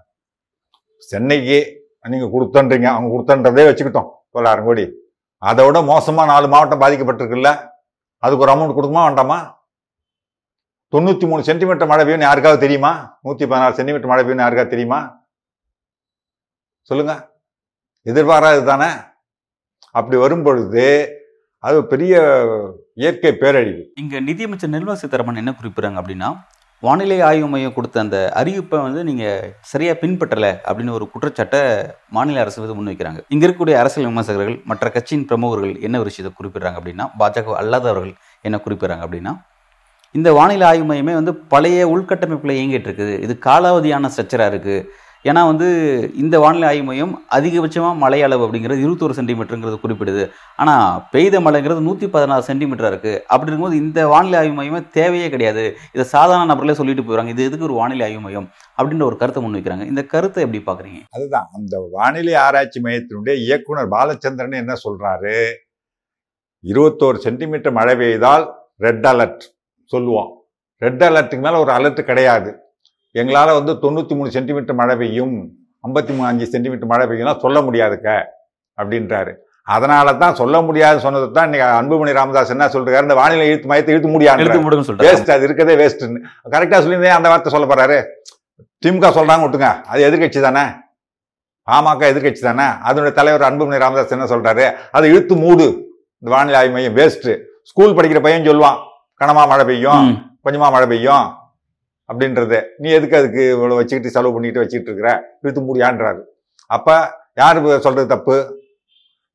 சென்னைக்கு 0.99 1.82
நீங்கள் 2.08 2.28
கொடுத்தன்றீங்க. 2.28 2.84
அவங்க 2.84 3.16
கொடுத்தன்றதே 3.16 3.75
வச்சுக்கிட்டோம். 3.75 4.11
தொள்ளாயிரம் 4.30 4.64
கோடி. 4.64 4.94
அதை 5.38 5.66
விட 5.66 5.82
மோசமாக 5.82 6.30
நாலு 6.30 6.49
மாவட்டம் 6.49 6.80
பாதிக்கப்பட்டிருக்குல்ல. 6.80 7.70
அதுக்கு 8.18 8.42
ஒரு 8.42 8.52
அமௌண்ட் 8.52 8.75
கொடுக்குமா 8.78 9.04
வேண்டாமா? 9.04 9.62
தொண்ணூற்றி 10.92 11.28
மூணு 11.28 11.42
சென்டிமீட்டர் 11.42 11.88
மழை 11.88 12.06
பெய்யும்னு 12.06 12.20
யாருக்காவது 12.20 12.61
தெரியுமா? 12.61 13.18
நூற்றி 13.23 13.46
பதினாறு 13.46 13.75
சென்டிமீட்டர் 13.75 14.11
மழை 14.11 14.25
பெய்யும்னு 14.25 14.38
யாருக்காவது 14.38 14.68
தெரியுமா? 14.68 15.26
சொல்லுங்க. 16.82 17.30
எதிர்பாராது 18.02 18.64
தானே. 18.64 18.92
அப்படி 19.92 20.20
வரும் 20.20 20.42
பொழுது 20.42 21.18
அது 21.58 21.87
பெரிய 21.87 22.20
இயற்கை 23.02 23.30
பேரழிவு. 23.40 23.80
இங்க 24.00 24.20
நிதியமைச்சர் 24.26 24.72
நிர்மலா 24.74 24.94
சீதாராமன் 24.98 25.40
என்ன 25.40 25.52
குறிப்பிடுறாங்க 25.60 25.98
அப்படின்னா 26.00 26.28
வானிலை 26.82 27.16
ஆய்வு 27.28 27.46
மையம் 27.52 27.74
கொடுத்த 27.76 27.96
அந்த 28.02 28.18
அறிவிப்பை 28.40 28.78
வந்து 28.84 29.00
நீங்க 29.08 29.24
சரியா 29.70 29.92
பின்பற்றல 30.02 30.46
அப்படின்னு 30.66 30.94
ஒரு 30.98 31.06
குற்றச்சாட்டை 31.12 31.60
மாநில 32.16 32.42
அரசு 32.44 32.58
வந்து 32.62 32.76
முன்வைக்கிறாங்க 32.78 33.20
இங்க 33.34 33.44
இருக்கக்கூடிய 33.46 33.76
அரசியல் 33.82 34.08
விமர்சகர்கள் 34.10 34.58
மற்ற 34.70 34.90
கட்சியின் 34.96 35.26
பிரமுகர்கள் 35.30 35.74
என்ன 35.86 35.98
ஒரு 35.98 36.10
விஷயத்தை 36.10 36.32
குறிப்பிடுறாங்க 36.38 36.80
அப்படின்னா 36.80 37.06
பாஜக 37.22 37.56
அல்லாதவர்கள் 37.62 38.12
என்ன 38.48 38.60
குறிப்பிடுறாங்க 38.66 39.04
அப்படின்னா 39.06 39.32
இந்த 40.14 40.30
வானிலை 40.38 40.66
ஆய்வு 40.70 40.86
மையமே 40.90 41.14
வந்து 41.20 41.32
பழைய 41.52 41.86
உள்கட்டமைப்பில் 41.94 42.56
இயங்கிட்டு 42.58 42.88
இருக்குது. 42.88 43.14
இது 43.24 43.34
காலாவதியான 43.46 44.10
ஸ்ட்ரக்சராக 44.14 44.52
இருக்குது 44.52 44.84
ஏன்னா 45.28 45.43
வந்து 45.50 45.66
இந்த 46.23 46.37
வானிலை 46.43 46.66
ஆய்வு 46.71 46.85
மையம் 46.88 47.12
அதிகபட்சமாக 47.37 48.00
மழை 48.02 48.19
அளவு 48.26 48.43
அப்படிங்கிறது 48.47 48.83
இருபத்தோரு 48.85 49.16
சென்டிமீட்டருங்கிறது 49.19 49.78
குறிப்பிடுது. 49.85 50.25
ஆனால் 50.62 50.99
பெய்த 51.12 51.40
மழைங்கிறது 51.47 51.81
நூற்றி 51.88 52.07
பதினாறு 52.14 52.49
சென்டிமீட்டராக 52.49 52.93
இருக்குது 52.95 53.21
அப்படி 53.33 53.49
இருக்கும்போது 53.50 53.78
இந்த 53.85 54.00
வானிலை 54.12 54.38
ஆய்வு 54.40 54.57
மையமே 54.59 54.81
தேவையே 54.99 55.28
கிடையாது. 55.35 55.64
இதை 55.95 56.04
சாதாரண 56.14 56.49
நபர்களே 56.52 56.76
சொல்லிட்டு 56.81 57.04
போயிடுறாங்க 57.04 57.35
இது 57.35 57.47
எதுக்கு 57.49 57.69
ஒரு 57.69 57.78
வானிலை 57.81 58.04
ஆய்வு 58.09 58.23
மையம் 58.26 58.49
அப்படின்ற 58.78 59.07
ஒரு 59.11 59.19
கருத்தை 59.23 59.43
முன்வைக்கிறாங்க. 59.45 59.87
இந்த 59.93 60.04
கருத்தை 60.14 60.43
எப்படி 60.47 60.61
பார்க்குறீங்க? 60.69 61.00
அதுதான். 61.19 61.49
அந்த 61.59 61.76
வானிலை 61.97 62.35
ஆராய்ச்சி 62.47 62.81
மையத்தினுடைய 62.87 63.37
இயக்குனர் 63.47 63.93
பாலச்சந்திரன் 63.97 64.61
என்ன 64.62 64.76
சொல்கிறாரு 64.85 65.37
இருபத்தோரு 66.64 67.19
சென்டிமீட்டர் 67.26 67.76
மழை 67.78 67.95
பெய்தால் 68.02 68.45
ரெட் 68.85 69.09
அலர்ட் 69.12 69.43
சொல்லுவோம் 69.93 70.31
ரெட் 70.83 71.02
அலர்ட்டுக்கு 71.09 71.47
மேலே 71.47 71.59
ஒரு 71.64 71.73
அலர்ட் 71.78 72.00
கிடையாது. 72.11 72.50
எங்களால 73.21 73.49
வந்து 73.59 73.73
தொண்ணூத்தி 73.85 74.14
மூணு 74.18 74.30
சென்டிமீட்டர் 74.37 74.78
மழை 74.80 74.94
பெய்யும் 75.00 75.35
ஐம்பத்தி 75.87 76.12
மூணு 76.16 76.28
அஞ்சு 76.30 76.47
சென்டிமீட்டர் 76.54 76.90
மழை 76.92 77.04
பெய்யும்னா 77.09 77.35
சொல்ல 77.44 77.59
முடியாதுக்க 77.66 78.09
அப்படின்றாரு. 78.78 79.33
அதனால 79.75 80.12
தான் 80.23 80.35
சொல்ல 80.38 80.56
முடியாது 80.68 80.99
சொன்னது 81.04 81.26
தான் 81.37 81.47
இன்னைக்கு 81.49 81.66
அன்புமணி 81.80 82.12
ராமதாஸ் 82.18 82.52
என்ன 82.54 82.66
சொல்றாரு? 82.75 83.04
இந்த 83.06 83.16
வானிலை 83.21 83.44
இழுத்து 83.50 83.68
மையத்தை 83.71 83.92
இழுத்து 83.94 84.11
முடியாது 84.14 84.40
வேஸ்ட் 85.06 85.30
அது 85.35 85.47
இருக்கதே 85.49 85.75
வேஸ்ட்னு 85.83 86.21
கரெக்டா 86.54 86.80
சொல்லியிருந்தே 86.83 87.14
அந்த 87.18 87.28
வார்த்தை 87.33 87.52
சொல்ல 87.54 87.68
போறாரு. 87.73 87.99
திமுக 88.83 89.11
சொல்றாங்க 89.18 89.44
விட்டுங்க 89.47 89.71
அது 89.92 90.00
எதிர்க்கட்சி 90.09 90.40
தானே? 90.47 90.64
பாமக 91.68 92.04
எதிர்க்கட்சி 92.12 92.42
தானே? 92.49 92.66
அதனுடைய 92.88 93.12
தலைவர் 93.21 93.47
அன்புமணி 93.49 93.78
ராமதாஸ் 93.85 94.16
என்ன 94.16 94.28
சொல்றாரு? 94.35 94.66
அதை 94.97 95.06
இழுத்து 95.12 95.37
மூடு. 95.44 95.68
இந்த 96.23 96.30
வானிலை 96.35 96.59
ஆய்வு 96.61 96.75
மையம் 96.76 96.99
வேஸ்ட் 97.00 97.30
ஸ்கூல் 97.71 97.97
படிக்கிற 97.99 98.21
பையன் 98.26 98.47
சொல்லுவான் 98.50 98.78
கனமா 99.21 99.44
மழை 99.52 99.64
பெய்யும். 99.71 100.11
கொஞ்சமா 100.47 100.68
மழை 100.76 100.87
பெய்யும் 100.92 101.26
அப்படின்றத 102.14 102.59
நீ 102.83 102.88
எதுக்கு 102.99 103.16
அதுக்கு 103.21 103.42
இவ்வளோ 103.54 103.76
வச்சுக்கிட்டு 103.78 104.14
செலவு 104.16 104.35
பண்ணிட்டு 104.35 104.62
வச்சுக்கிட்டு 104.62 104.90
இருக்கிற? 104.90 105.11
இழுத்து 105.42 105.61
முடியான்றாரு. 105.71 106.21
அப்போ 106.71 106.94
யார் 107.40 107.59
சொல்கிறது 107.87 108.09
தப்பு? 108.14 108.37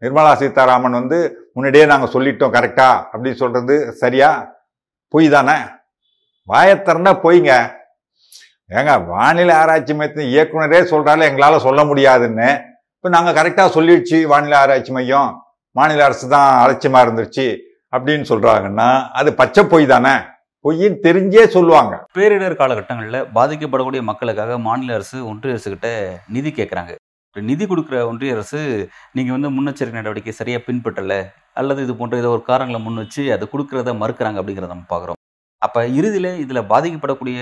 நிர்மலா 0.01 0.33
சீதாராமன் 0.41 0.97
வந்து 0.99 1.17
முன்னாடியே 1.55 1.85
நாங்கள் 1.91 2.11
சொல்லிட்டோம் 2.13 2.53
கரெக்டா 2.57 2.87
அப்படின்னு 3.11 3.39
சொல்கிறது 3.41 3.75
சரியா? 4.01 4.29
பொய் 5.13 5.27
தானே? 5.35 5.57
வாயத்திறந்தா 6.47 7.11
பொய்ங்க. 7.23 7.51
ஏங்க 8.77 8.93
வானிலை 9.11 9.53
ஆராய்ச்சி 9.61 9.93
மையத்தின் 9.99 10.31
இயக்குனரே 10.33 10.79
சொல்கிறாலும் 10.91 11.27
எங்களால் 11.27 11.65
சொல்ல 11.67 11.83
முடியாதுன்னு. 11.89 12.49
இப்போ 12.95 13.09
நாங்கள் 13.15 13.37
கரெக்டாக 13.37 13.69
சொல்லிடுச்சு 13.77 14.17
வானிலை 14.31 14.57
ஆராய்ச்சி 14.63 14.91
மையம். 14.97 15.29
மாநில 15.75 16.03
அரசு 16.07 16.25
தான் 16.35 16.49
அலட்சியமாக 16.63 17.05
இருந்துருச்சு 17.05 17.47
அப்படின்னு 17.93 18.25
சொல்கிறாங்கன்னா 18.31 18.89
அது 19.19 19.29
பச்சை 19.41 19.63
பொய் 19.73 19.85
தானே? 19.93 20.15
பொய்ன்னு 20.65 20.97
தெரிஞ்சே 21.03 21.43
சொல்லுவாங்க. 21.53 21.93
பேரிடர் 22.17 22.55
காலகட்டங்களில் 22.55 23.27
பாதிக்கப்படக்கூடிய 23.35 24.01
மக்களுக்காக 24.09 24.57
மாநில 24.65 24.95
அரசு 24.97 25.17
ஒன்றிய 25.29 25.53
அரசு 25.53 25.69
கிட்ட 25.69 25.89
நிதி 26.29 26.49
கேட்குறாங்க 26.51 26.93
நிதி 27.35 27.65
கொடுக்குற 27.65 27.97
ஒன்றிய 28.07 28.35
அரசு 28.35 28.59
நீங்கள் 29.15 29.35
வந்து 29.35 29.49
முன்னெச்சரிக்கை 29.55 29.99
நடவடிக்கை 29.99 30.33
சரியாக 30.33 30.61
பின்பற்றல 30.67 31.15
அல்லது 31.53 31.83
இது 31.83 31.93
போன்ற 31.95 32.15
ஏதோ 32.17 32.31
ஒரு 32.31 32.43
காரணங்களை 32.43 32.79
முன் 32.81 33.01
வச்சு 33.01 33.23
அதை 33.35 33.45
கொடுக்கறத 33.47 33.93
மறுக்கிறாங்க 33.93 34.39
அப்படிங்கிறத 34.41 34.71
நம்ம 34.73 34.87
பார்க்குறோம் 34.89 35.19
அப்போ 35.61 35.81
இறுதியில் 35.97 36.31
இதில் 36.35 36.69
பாதிக்கப்படக்கூடிய 36.69 37.37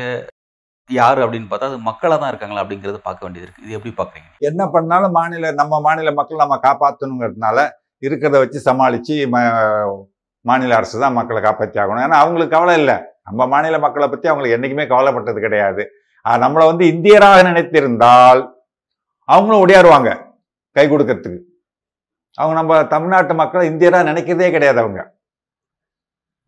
யார் 0.90 1.22
அப்படின்னு 1.24 1.50
பார்த்தா 1.50 1.70
அது 1.72 1.80
மக்களாக 1.88 2.20
தான் 2.20 2.32
இருக்காங்களா 2.32 2.62
அப்படிங்கிறத 2.64 3.00
பார்க்க 3.02 3.26
வேண்டியது 3.26 3.48
இருக்குது 3.48 3.66
இது 3.66 3.78
எப்படி 3.78 3.94
பார்க்குறீங்க 3.94 4.30
என்ன 4.50 4.66
பண்ணாலும் 4.68 5.16
மாநில 5.20 5.52
நம்ம 5.54 5.80
மாநில 5.80 6.12
மக்கள் 6.12 6.44
நம்ம 6.44 6.60
காப்பாற்றணுங்கிறதுனால 6.64 7.66
இருக்கிறத 8.04 8.38
வச்சு 8.40 8.62
சமாளித்து 8.62 9.16
மாநில 10.48 10.76
அரசு 10.76 11.00
தான் 11.00 11.14
மக்களை 11.14 11.42
காப்பாற்றி 11.42 11.80
ஆகணும். 11.80 12.06
ஏன்னா 12.06 12.18
அவங்களுக்கு 12.22 12.58
கவலை 12.58 12.80
இல்லை. 12.80 12.96
நம்ம 13.24 13.48
மாநில 13.48 13.80
மக்களை 13.80 14.08
பற்றி 14.08 14.30
அவங்களுக்கு 14.30 14.58
என்றைக்குமே 14.58 14.88
கவலைப்பட்டது 14.88 15.42
கிடையாது. 15.42 15.90
நம்மளை 16.30 16.66
வந்து 16.66 16.86
இந்தியராக 16.86 17.44
நினைத்திருந்தால் 17.44 18.52
அவங்களும் 19.26 19.68
ஒடியாருவாங்க 19.68 20.24
கை 20.72 20.90
கொடுக்கறதுக்கு. 20.90 21.40
அவங்க 22.34 22.62
நம்ம 22.62 22.86
தமிழ்நாட்டு 22.86 23.34
மக்களை 23.34 23.70
இந்தியராக 23.70 24.04
நினைக்கிறதே 24.04 24.52
கிடையாது 24.52 24.80
அவங்க. 24.80 25.16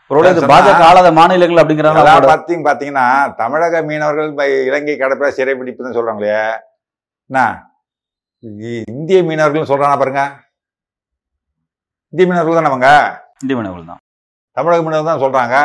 பாஜக 0.10 0.84
ஆளாத 0.84 1.12
மாநிலங்கள் 1.12 1.64
அவங்களோட- 1.66 2.28
பார்த்தீங்க 2.28 2.68
பார்த்தீங்கன்னா 2.70 3.36
தமிழக 3.36 3.82
மீனவர்கள் 3.82 4.66
இலங்கை 4.66 4.98
கடற்படை 4.98 5.34
சிறைப்பிடிப்புன்னு 5.36 5.98
சொல்றாங்களே. 5.98 6.60
என்ன 7.26 7.68
இந்திய 8.88 9.24
மீனவர்கள் 9.24 9.78
சொல்றானா 9.78 9.98
பாருங்க. 9.98 10.34
இந்திய 12.10 12.32
மீனவர்கள் 12.32 12.54
தானே 12.54 12.68
அவங்க? 12.68 13.28
இந்திய 13.42 13.58
மீனவர்கள் 13.58 13.92
தான். 13.92 14.02
தமிழக 14.58 14.82
மீனவர் 14.82 15.10
தான் 15.12 15.24
சொல்றாங்க. 15.24 15.58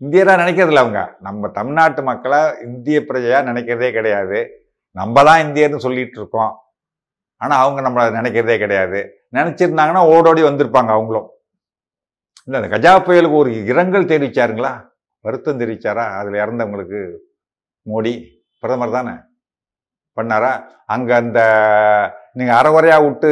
இந்தியரா 0.00 0.32
நினைக்கிறதில்ல 0.42 0.82
அவங்க. 0.84 1.02
நம்ம 1.20 1.48
தமிழ்நாட்டு 1.48 2.02
மக்களை 2.02 2.40
இந்திய 2.62 2.98
பிரஜையா 3.00 3.38
நினைக்கிறதே 3.50 3.90
கிடையாது. 3.92 4.38
நம்ம 4.96 5.22
தான் 5.24 5.42
இந்தியர்னு 5.46 5.84
சொல்லிட்டு 5.86 6.18
இருக்கோம். 6.20 6.52
ஆனா 7.40 7.54
அவங்க 7.58 7.80
நம்மளை 7.82 8.04
நினைக்கிறதே 8.18 8.58
கிடையாது. 8.58 9.00
நினைச்சிருந்தாங்கன்னா 9.32 10.02
ஓடோடி 10.14 10.42
வந்திருப்பாங்க 10.42 10.90
அவங்களும். 10.96 11.28
இல்லை 12.46 12.60
இந்த 12.60 12.70
கஜா 12.74 12.92
புயலுக்கு 13.06 13.36
ஒரு 13.36 13.50
இரங்கல் 13.70 14.10
தெரிவிச்சாருங்களா? 14.12 14.72
வருத்தம் 15.24 15.60
தெரிவிச்சாரா? 15.60 16.04
அதில் 16.18 16.34
இறந்தவங்களுக்கு 16.34 17.00
மோடி 17.86 18.12
பிரதமர் 18.62 18.96
தானே? 18.98 19.14
பண்ணாரா? 20.16 20.52
அங்கே 20.86 21.14
அந்த 21.14 21.40
நீங்கள் 22.34 22.56
அறகுறையாக 22.56 23.04
விட்டு 23.04 23.30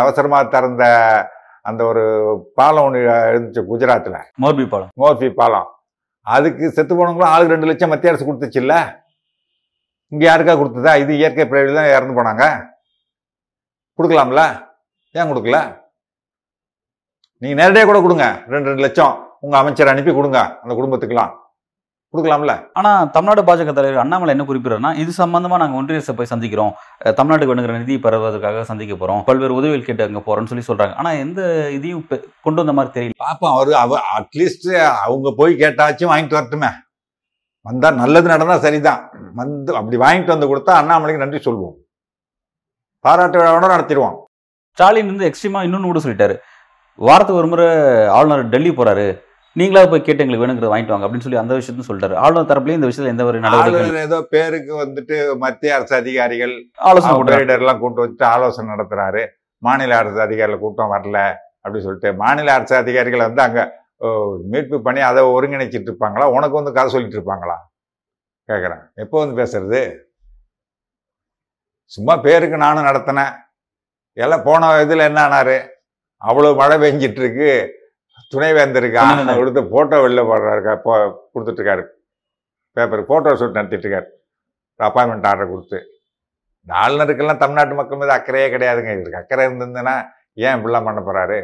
அவசரமாக 0.00 0.50
திறந்த 0.54 0.84
அந்த 1.68 1.84
ஒரு 1.84 2.02
பாலம் 2.54 2.84
ஒன்று 2.84 3.00
இருந்துச்சு 3.32 3.62
குஜராத்தில் 3.70 4.18
மோர்பி 4.42 4.68
பாலம். 4.68 4.88
மோர்பி 5.00 5.28
பாலம். 5.30 5.68
அதுக்கு 6.20 6.70
செத்து 6.70 6.94
போனவங்களும் 6.94 7.32
ஆளுக்கு 7.32 7.54
ரெண்டு 7.54 7.68
லட்சம் 7.70 7.88
மத்திய 7.88 8.12
அரசு 8.12 8.26
கொடுத்துச்சுல்ல? 8.26 8.74
இங்கே 10.08 10.26
யாருக்கா 10.26 10.54
கொடுத்ததா? 10.60 10.94
இது 11.02 11.12
இயற்கை 11.16 11.44
பிறவில 11.44 11.74
தான் 11.74 11.92
இறந்து 11.96 12.16
போனாங்க. 12.18 12.44
கொடுக்கலாம்ல? 13.98 14.42
ஏன் 15.12 15.30
கொடுக்கல? 15.30 15.58
நீங்க 17.38 17.54
நேரடியாக 17.62 17.88
கூட 17.90 18.00
கொடுங்க. 18.00 18.26
ரெண்டு 18.48 18.68
ரெண்டு 18.70 18.86
லட்சம் 18.86 19.14
உங்க 19.40 19.56
அமைச்சர் 19.58 19.92
அனுப்பி 19.92 20.12
கொடுங்க. 20.14 20.40
அந்த 20.62 20.74
குடும்பத்துக்கெல்லாம். 20.74 21.32
கொடுக்கலாம்ல? 22.12 22.54
ஆனா 22.78 22.90
தமிழ்நாடு 23.14 23.42
பாஜக 23.48 23.72
தலைவர் 23.76 24.00
அண்ணாமலை 24.02 24.32
என்ன 24.34 24.44
குறிப்பிடுறாருன்னா 24.48 24.90
இது 25.02 25.12
சம்பந்தமா 25.20 25.56
நாங்க 25.62 25.78
ஒன்றிய 25.80 25.98
அரசை 25.98 26.14
போய் 26.16 26.30
சந்திக்கிறோம். 26.32 26.72
தமிழ்நாட்டுக்கு 27.18 27.52
வேணுங்கிற 27.52 27.76
நிதி 27.82 27.94
பெறுவதற்காக 28.06 28.64
சந்திக்க 28.70 28.94
போறோம். 29.02 29.22
பல்வேறு 29.28 29.58
உதவிகள் 29.60 29.86
கேட்டு 29.88 30.06
அங்க 30.08 30.22
போறோம்னு 30.26 30.50
சொல்லி 30.52 30.66
சொல்றாங்க. 30.70 30.94
ஆனா 31.02 31.12
எந்த 31.24 31.40
இதையும் 31.78 32.04
கொண்டு 32.46 32.60
வந்த 32.62 32.74
மாதிரி 32.78 32.92
தெரியல. 32.98 33.18
பாப்போம் 33.24 33.54
அவரு 33.56 33.72
அவ 33.84 34.00
அட்லீஸ்ட் 34.18 34.70
அவங்க 35.06 35.34
போய் 35.40 35.60
கேட்டாச்சும் 35.62 36.12
வாங்கிட்டு 36.12 36.38
வரட்டுமே. 36.38 36.70
வந்தா 37.68 37.88
நல்லது 38.02 38.28
நடந்தா 38.34 38.58
சரிதான். 38.66 39.02
வந்து 39.40 39.76
அப்படி 39.80 39.96
வாங்கிட்டு 40.04 40.34
வந்து 40.34 40.50
கொடுத்தா 40.52 40.72
அண்ணாமலைக்கு 40.82 41.24
நன்றி 41.24 41.40
சொல்லுவோம் 41.48 41.76
பாராட்டு 43.04 43.38
விழாவோட 43.38 43.66
நடத்திடுவோம். 43.74 44.16
ஸ்டாலின் 44.76 45.10
வந்து 45.10 45.28
எக்ஸ்ட்ரீமா 45.28 45.60
இன்னொன்னு 45.66 45.88
கூட 45.90 46.00
சொல்லிட்டாரு. 46.04 46.34
வாரத்துக்கு 47.08 47.40
ஒரு 47.40 47.48
முறை 47.52 47.66
ஆளுநர் 48.16 48.50
டெல்லி 48.52 48.70
போறாரு. 48.78 49.06
நீங்களா 49.60 49.80
போய் 49.92 50.04
கேட்டு 50.04 50.22
எங்களுக்கு 50.22 50.44
வேணுங்கிறத 50.44 50.70
வாங்கிட்டு 50.72 50.94
வாங்க 50.94 51.06
அப்படின்னு 51.06 51.24
சொல்லி 51.24 51.40
அந்த 51.40 51.56
விஷயத்தையும் 51.56 51.88
சொல்லிட்டாரு 51.88 52.14
ஆளுநர் 52.24 52.48
தரப்புலயும் 52.50 52.80
இந்த 52.80 52.88
விஷயத்துல 52.88 53.12
எந்த 53.14 53.24
ஒரு 53.30 53.38
நடவடிக்கை 53.44 54.02
ஏதோ 54.08 54.18
பேருக்கு 54.34 54.72
வந்துட்டு 54.82 55.16
மத்திய 55.42 55.74
அரசு 55.78 55.94
அதிகாரிகள் 56.02 56.54
ஆலோசனை 56.90 57.12
கொடுத்தாரு 57.16 57.36
ஆபரேட்டர் 57.36 57.62
எல்லாம் 57.64 57.80
கூட்டு 57.82 58.02
வச்சுட்டு 58.02 58.26
ஆலோசனை 58.34 58.68
நடத்துறாரு. 58.74 59.22
மாநில 59.66 59.96
அரசு 60.02 60.18
அதிகாரிகள் 60.26 60.64
கூட்டம் 60.64 60.94
வரல 60.94 61.18
அப்படி 61.64 61.82
சொல்லிட்டு 61.86 62.12
மாநில 62.22 62.54
அரசு 62.58 62.74
அதிகாரிகள் 62.82 63.26
வந்து 63.26 63.42
அங்க 63.46 63.60
மீட்பு 64.52 64.78
பண்ணி 64.86 65.00
அதை 65.08 65.20
ஒருங்கிணைச்சிட்டு 65.34 65.90
இருப்பாங்களா? 65.90 66.24
உனக்கு 66.36 66.58
வந்து 66.60 66.72
கதை 66.78 66.88
சொல்லிட்டு 66.94 67.18
இருப்பாங்களா? 67.18 67.58
கேக்குறேன் 68.48 68.82
எப்போ 69.02 69.16
வந்து 69.22 69.38
பேசுறது? 69.42 69.82
சும்மா 71.96 72.14
பேருக்கு 72.26 72.64
நானும் 72.64 72.88
நடத்தினேன். 72.88 73.32
எல்லாம் 74.24 74.46
போன 74.48 74.72
இதுல 74.84 75.06
என்ன 75.10 75.20
ஆனாரு? 75.26 75.58
அவ்வளவு 76.22 76.58
மழை 76.62 76.76
பெஞ்சிட்டு 76.82 77.22
இருக்கு. 77.24 77.52
துணைவேந்தருக்கு? 78.32 79.00
துணைவேந்தர். 79.00 79.38
கொடுத்து 79.40 79.62
போட்டோ 79.74 79.96
வெளில 80.04 80.22
போடுறாரு 80.30 80.76
போ 80.86 80.92
கொடுத்துட்டு 81.32 81.60
இருக்காரு 81.60 81.84
பேப்பர் 82.76 83.08
போட்டோ 83.10 83.30
ஷூட் 83.40 83.58
நடத்திட்டு 83.58 83.86
இருக்காரு 83.86 84.08
அப்பாயின்மெண்ட் 84.80 85.26
ஆர்டர் 85.30 85.52
கொடுத்து 85.54 85.78
ஆளுநருக்கெல்லாம் 86.68 87.40
தமிழ்நாட்டு 87.42 87.74
மக்கள் 87.74 87.98
மீது 87.98 88.12
அக்கறையே 88.16 88.48
கிடையாதுங்க. 88.54 88.92
இதுக்கு 88.98 89.20
அக்கறை 89.20 89.46
இருந்ததுன்னா 89.46 89.94
ஏன் 90.44 90.56
இப்படிலாம் 90.56 90.86
பண்ண 90.88 91.00
போறாரு? 91.06 91.38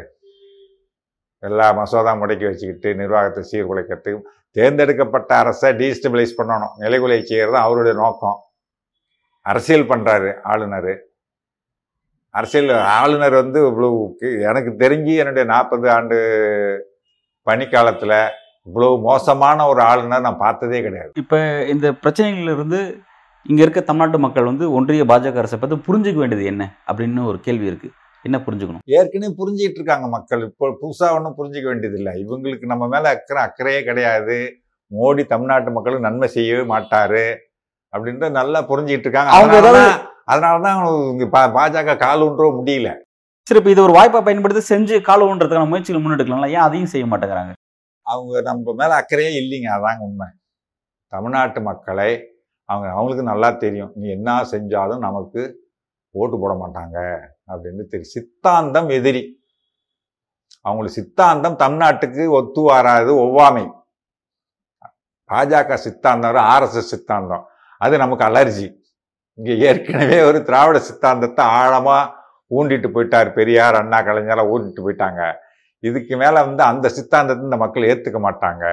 எல்லா 1.38 1.72
மசோதா 1.72 2.12
முடக்கி 2.20 2.46
வச்சுக்கிட்டு 2.48 2.94
நிர்வாகத்தை 2.94 3.42
சீர்குலைக்கிறது 3.50 4.12
தேர்ந்தெடுக்கப்பட்ட 4.50 5.36
அரசை 5.36 5.68
டீஸ்டபிளைஸ் 5.80 6.38
பண்ணணும். 6.38 6.74
நிலைகுலை 6.84 7.18
செய்கிறது 7.22 7.56
அவருடைய 7.56 7.94
நோக்கம். 7.98 8.38
அரசியல் 9.42 9.90
பண்றாரு 9.92 10.30
ஆளுநர். 10.42 10.92
அரசியல் 12.30 12.76
ஆளுநர் 12.78 13.32
வந்து 13.32 13.66
இவ்வளவு 13.66 14.16
கி- 14.20 14.40
எனக்கு 14.40 14.88
தெரிஞ்சு 14.88 15.16
என்னுடைய 15.16 15.44
நாற்பது 15.44 15.90
ஆண்டு 15.90 16.16
பணிக்காலத்துல 17.50 18.28
இவ்வளவு 18.64 19.00
மோசமான 19.00 19.66
ஒரு 19.66 19.80
ஆளுநர் 19.80 20.20
நான் 20.20 20.38
பார்த்ததே 20.38 20.82
கிடையாது. 20.82 21.12
இப்போ 21.14 21.64
இந்த 21.64 21.90
பிரச்சனைகள்ல 21.90 22.54
இருந்து 22.54 22.98
இங்க 23.44 23.62
இருக்க 23.62 23.80
தமிழ்நாட்டு 23.80 24.18
மக்கள் 24.18 24.44
வந்து 24.44 24.72
ஒன்றிய 24.72 25.04
பாஜக 25.04 25.36
அரசை 25.36 25.58
பார்த்து 25.58 25.76
புரிஞ்சுக்க 25.76 26.14
வேண்டியது 26.14 26.44
என்ன 26.44 26.78
அப்படின்னு 26.92 27.24
ஒரு 27.24 27.40
கேள்வி 27.40 27.66
இருக்கு. 27.66 27.90
என்ன 28.22 28.42
புரிஞ்சுக்கணும்? 28.46 28.78
ஏற்கனவே 28.84 29.34
புரிஞ்சிட்டு 29.38 29.70
இருக்காங்க 29.70 30.08
மக்கள். 30.08 30.42
இப்போ 30.42 30.68
புதுசா 30.68 31.10
ஒன்றும் 31.10 31.34
புரிஞ்சிக்க 31.38 31.64
வேண்டியதில்லை. 31.64 32.24
இவங்களுக்கு 32.28 32.66
நம்ம 32.66 32.88
மேல 32.88 33.08
அக்கறை 33.08 33.44
அக்கறையே 33.44 33.84
கிடையாது. 33.84 34.52
மோடி 35.00 35.26
தமிழ்நாட்டு 35.26 35.70
மக்களுக்கு 35.70 36.08
நன்மை 36.08 36.28
செய்யவே 36.28 36.74
மாட்டாரு 36.74 37.36
அப்படின்ட்டு 37.96 38.30
நல்லா 38.30 38.68
புரிஞ்சிட்டு 38.68 38.98
இருக்காங்க. 38.98 39.30
அவங்க 39.30 40.07
அதனால 40.28 40.60
தான் 40.60 40.86
இங்க 40.86 41.24
பா- 41.24 41.56
பாஜக 41.58 41.98
கால் 41.98 42.20
ஊன்றோ 42.20 42.62
முடியல. 42.64 42.94
சரி 43.42 43.60
இப்போ 43.60 43.70
இது 43.70 43.82
ஒரு 43.82 43.92
வாய்ப்பை 43.92 44.22
பயன்படுத்தி 44.22 44.74
செஞ்சு 44.74 45.00
கால 45.00 45.24
ஊன்றதுக்கான 45.24 45.68
முயற்சிகள் 45.68 46.02
முன்னெடுக்கலாம்ல? 46.02 46.48
ஏன் 46.48 46.54
அதையும் 46.54 46.88
செய்ய 46.88 47.06
மாட்டேங்கிறாங்க? 47.06 47.52
அவங்க 48.02 48.40
நம்ம 48.40 48.72
மேல 48.72 48.98
அக்கறையே 49.00 49.38
இல்லைங்க 49.38 49.78
அதாங்க 49.78 49.98
உண்மை. 49.98 50.28
தமிழ்நாட்டு 51.06 51.60
மக்களை 51.60 52.22
அவங்க 52.64 52.90
அவங்களுக்கு 52.90 53.24
நல்லா 53.24 53.50
தெரியும். 53.50 53.92
நீ 53.94 54.08
என்ன 54.08 54.42
செஞ்சாலும் 54.42 54.98
நமக்கு 54.98 55.70
ஓட்டு 56.10 56.38
போட 56.38 56.54
மாட்டாங்க 56.54 57.18
அப்படின்னு 57.46 57.84
தெரியும். 57.84 58.12
சித்தாந்தம் 58.12 58.88
எதிரி. 58.88 59.42
அவங்களுக்கு 60.60 61.00
சித்தாந்தம் 61.00 61.56
தமிழ்நாட்டுக்கு 61.58 62.30
ஒத்து 62.30 62.62
வராது 62.62 63.14
ஒவ்வாமை. 63.14 63.70
பாஜக 65.28 65.74
சித்தாந்தம் 65.74 66.34
ஆர்எஸ்எஸ் 66.34 66.90
சித்தாந்தம். 66.92 67.46
அது 67.78 67.98
நமக்கு 67.98 68.24
அலர்ஜி. 68.24 68.86
இங்க 69.38 69.52
ஏற்கனவே 69.68 70.16
ஒரு 70.28 70.38
திராவிட 70.46 70.78
சித்தாந்தத்தை 70.88 71.42
ஆழமா 71.58 71.98
ஊண்டிட்டு 72.56 72.88
போயிட்டார் 72.94 73.28
பெரியார் 73.36 73.76
அண்ணா 73.80 73.98
கலைஞரெல்லாம் 74.06 74.50
ஊண்டிட்டு 74.54 74.84
போயிட்டாங்க. 74.84 75.22
இதுக்கு 75.88 76.14
மேல 76.22 76.36
வந்து 76.46 76.62
அந்த 76.70 76.86
சித்தாந்தத்தை 76.96 77.44
இந்த 77.48 77.58
மக்கள் 77.62 77.88
ஏத்துக்க 77.90 78.20
மாட்டாங்க. 78.26 78.64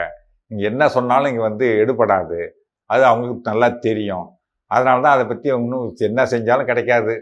நீங்க 0.52 0.64
என்ன 0.72 0.84
சொன்னாலும் 0.96 1.32
இங்க 1.32 1.44
வந்து 1.50 1.68
எடுபடாது. 1.84 2.40
அது 2.90 3.04
அவங்களுக்கு 3.12 3.52
நல்லா 3.52 3.68
தெரியும். 3.88 4.26
அதனால 4.72 5.02
தான் 5.06 5.16
அதை 5.16 5.26
பத்தி 5.32 5.48
இன்னும் 5.58 5.86
என்ன 6.10 6.24
செஞ்சாலும் 6.34 6.70
கிடைக்காது. 6.72 7.16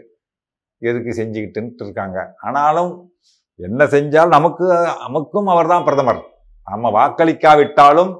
எதுக்கு 0.88 1.10
செஞ்சுக்கிட்டுன்ட்டு 1.20 1.84
இருக்காங்க. 1.86 2.18
ஆனாலும் 2.46 2.92
என்ன 3.68 3.84
செஞ்சாலும் 3.96 4.36
நமக்கு 4.38 4.64
நமக்கும் 5.04 5.52
அவர்தான் 5.54 5.86
பிரதமர். 5.88 6.22
நம்ம 6.66 6.90
வாக்களிக்காவிட்டாலும் 6.98 8.12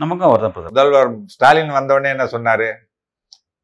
நமக்கும் 0.00 0.28
அவர் 0.30 0.44
தான் 0.44 0.54
பிரதமர். 0.54 0.74
முதல்வர் 0.74 1.10
ஸ்டாலின் 1.34 1.76
வந்தவுடனே 1.78 2.08
என்ன 2.14 2.24
சொன்னாரு? 2.34 2.68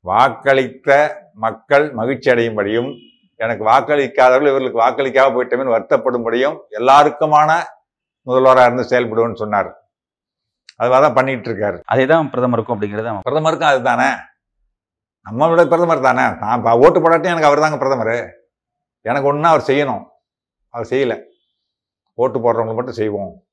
வாக்களித்த 0.06 1.08
மக்கள் 1.34 1.92
மகிழ்ச்சி 1.92 2.30
அடையும்படியும் 2.30 2.96
எனக்கு 3.34 3.64
வாக்களிக்காதவர்கள் 3.64 4.50
இவர்களுக்கு 4.52 4.80
வாக்களிக்காம 4.80 5.32
போயிட்டமே 5.34 5.64
வருத்தப்படும்படியும் 5.74 6.56
எல்லாருக்குமான 6.70 7.50
முதல்வராக 8.20 8.66
இருந்து 8.66 8.90
செயல்படுவேன்னு 8.90 9.34
சொன்னார். 9.34 9.80
அதுதான் 10.76 11.14
பண்ணிட்டு 11.14 11.52
இருக்காரு. 11.52 11.80
அதே 11.84 12.06
தான் 12.06 12.30
பிரதமருக்கும் 12.32 12.74
அப்படிங்கிறது 12.74 13.20
பிரதமருக்கும் 13.28 13.72
அதுதானே? 13.72 14.16
நம்ம 15.20 15.48
விட 15.48 15.66
பிரதமர் 15.66 16.00
தானே? 16.00 16.36
நான் 16.38 16.62
ஓட்டு 16.62 17.00
போடாட்டி 17.00 17.24
எனக்கு 17.24 17.44
அவர் 17.44 17.60
தாங்க 17.60 17.76
பிரதமர். 17.76 18.34
எனக்கு 19.00 19.28
ஒன்றா 19.28 19.48
அவர் 19.48 19.66
செய்யணும். 19.66 20.04
அவர் 20.68 20.86
செய்யல. 20.90 21.22
ஓட்டு 22.14 22.38
போடுறவங்க 22.38 22.74
மட்டும் 22.74 22.94
செய்வோம் 22.94 23.44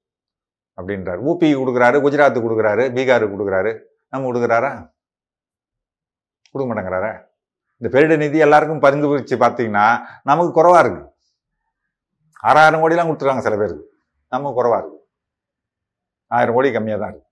அப்படின்றார். 0.77 1.19
ஊபி 1.29 1.47
கொடுக்குறாரு 1.55 1.97
குஜராத்துக்கு 2.05 2.47
கொடுக்குறாரு 2.47 2.83
பீகாருக்கு 2.95 3.35
கொடுக்குறாரு. 3.35 3.79
நம்ம 4.09 4.31
கொடுக்குறாரா? 4.31 4.89
கொடுக்க 6.51 6.67
மாட்டேங்கிறாரே? 6.69 7.11
இந்த 7.81 7.87
பெருட 7.95 8.17
நிதி 8.17 8.37
எல்லாருக்கும் 8.45 8.83
பரிந்து 8.85 9.09
பிரித்து 9.11 9.35
பார்த்தீங்கன்னா 9.37 9.85
நமக்கு 10.29 10.51
குறவாக 10.57 10.83
இருக்கு. 10.83 11.03
ஆறாயிரம் 12.49 12.81
கோடிலாம் 12.81 13.09
கொடுத்துருக்காங்க 13.09 13.45
சில 13.47 13.57
பேருக்கு. 13.61 13.85
நமக்கு 14.33 14.57
குறவாக 14.59 14.79
இருக்கு. 14.81 14.97
ஆயிரம் 16.35 16.55
கோடி 16.55 16.69
கம்மியாக 16.69 16.99
தான் 17.01 17.11
இருக்குது 17.11 17.28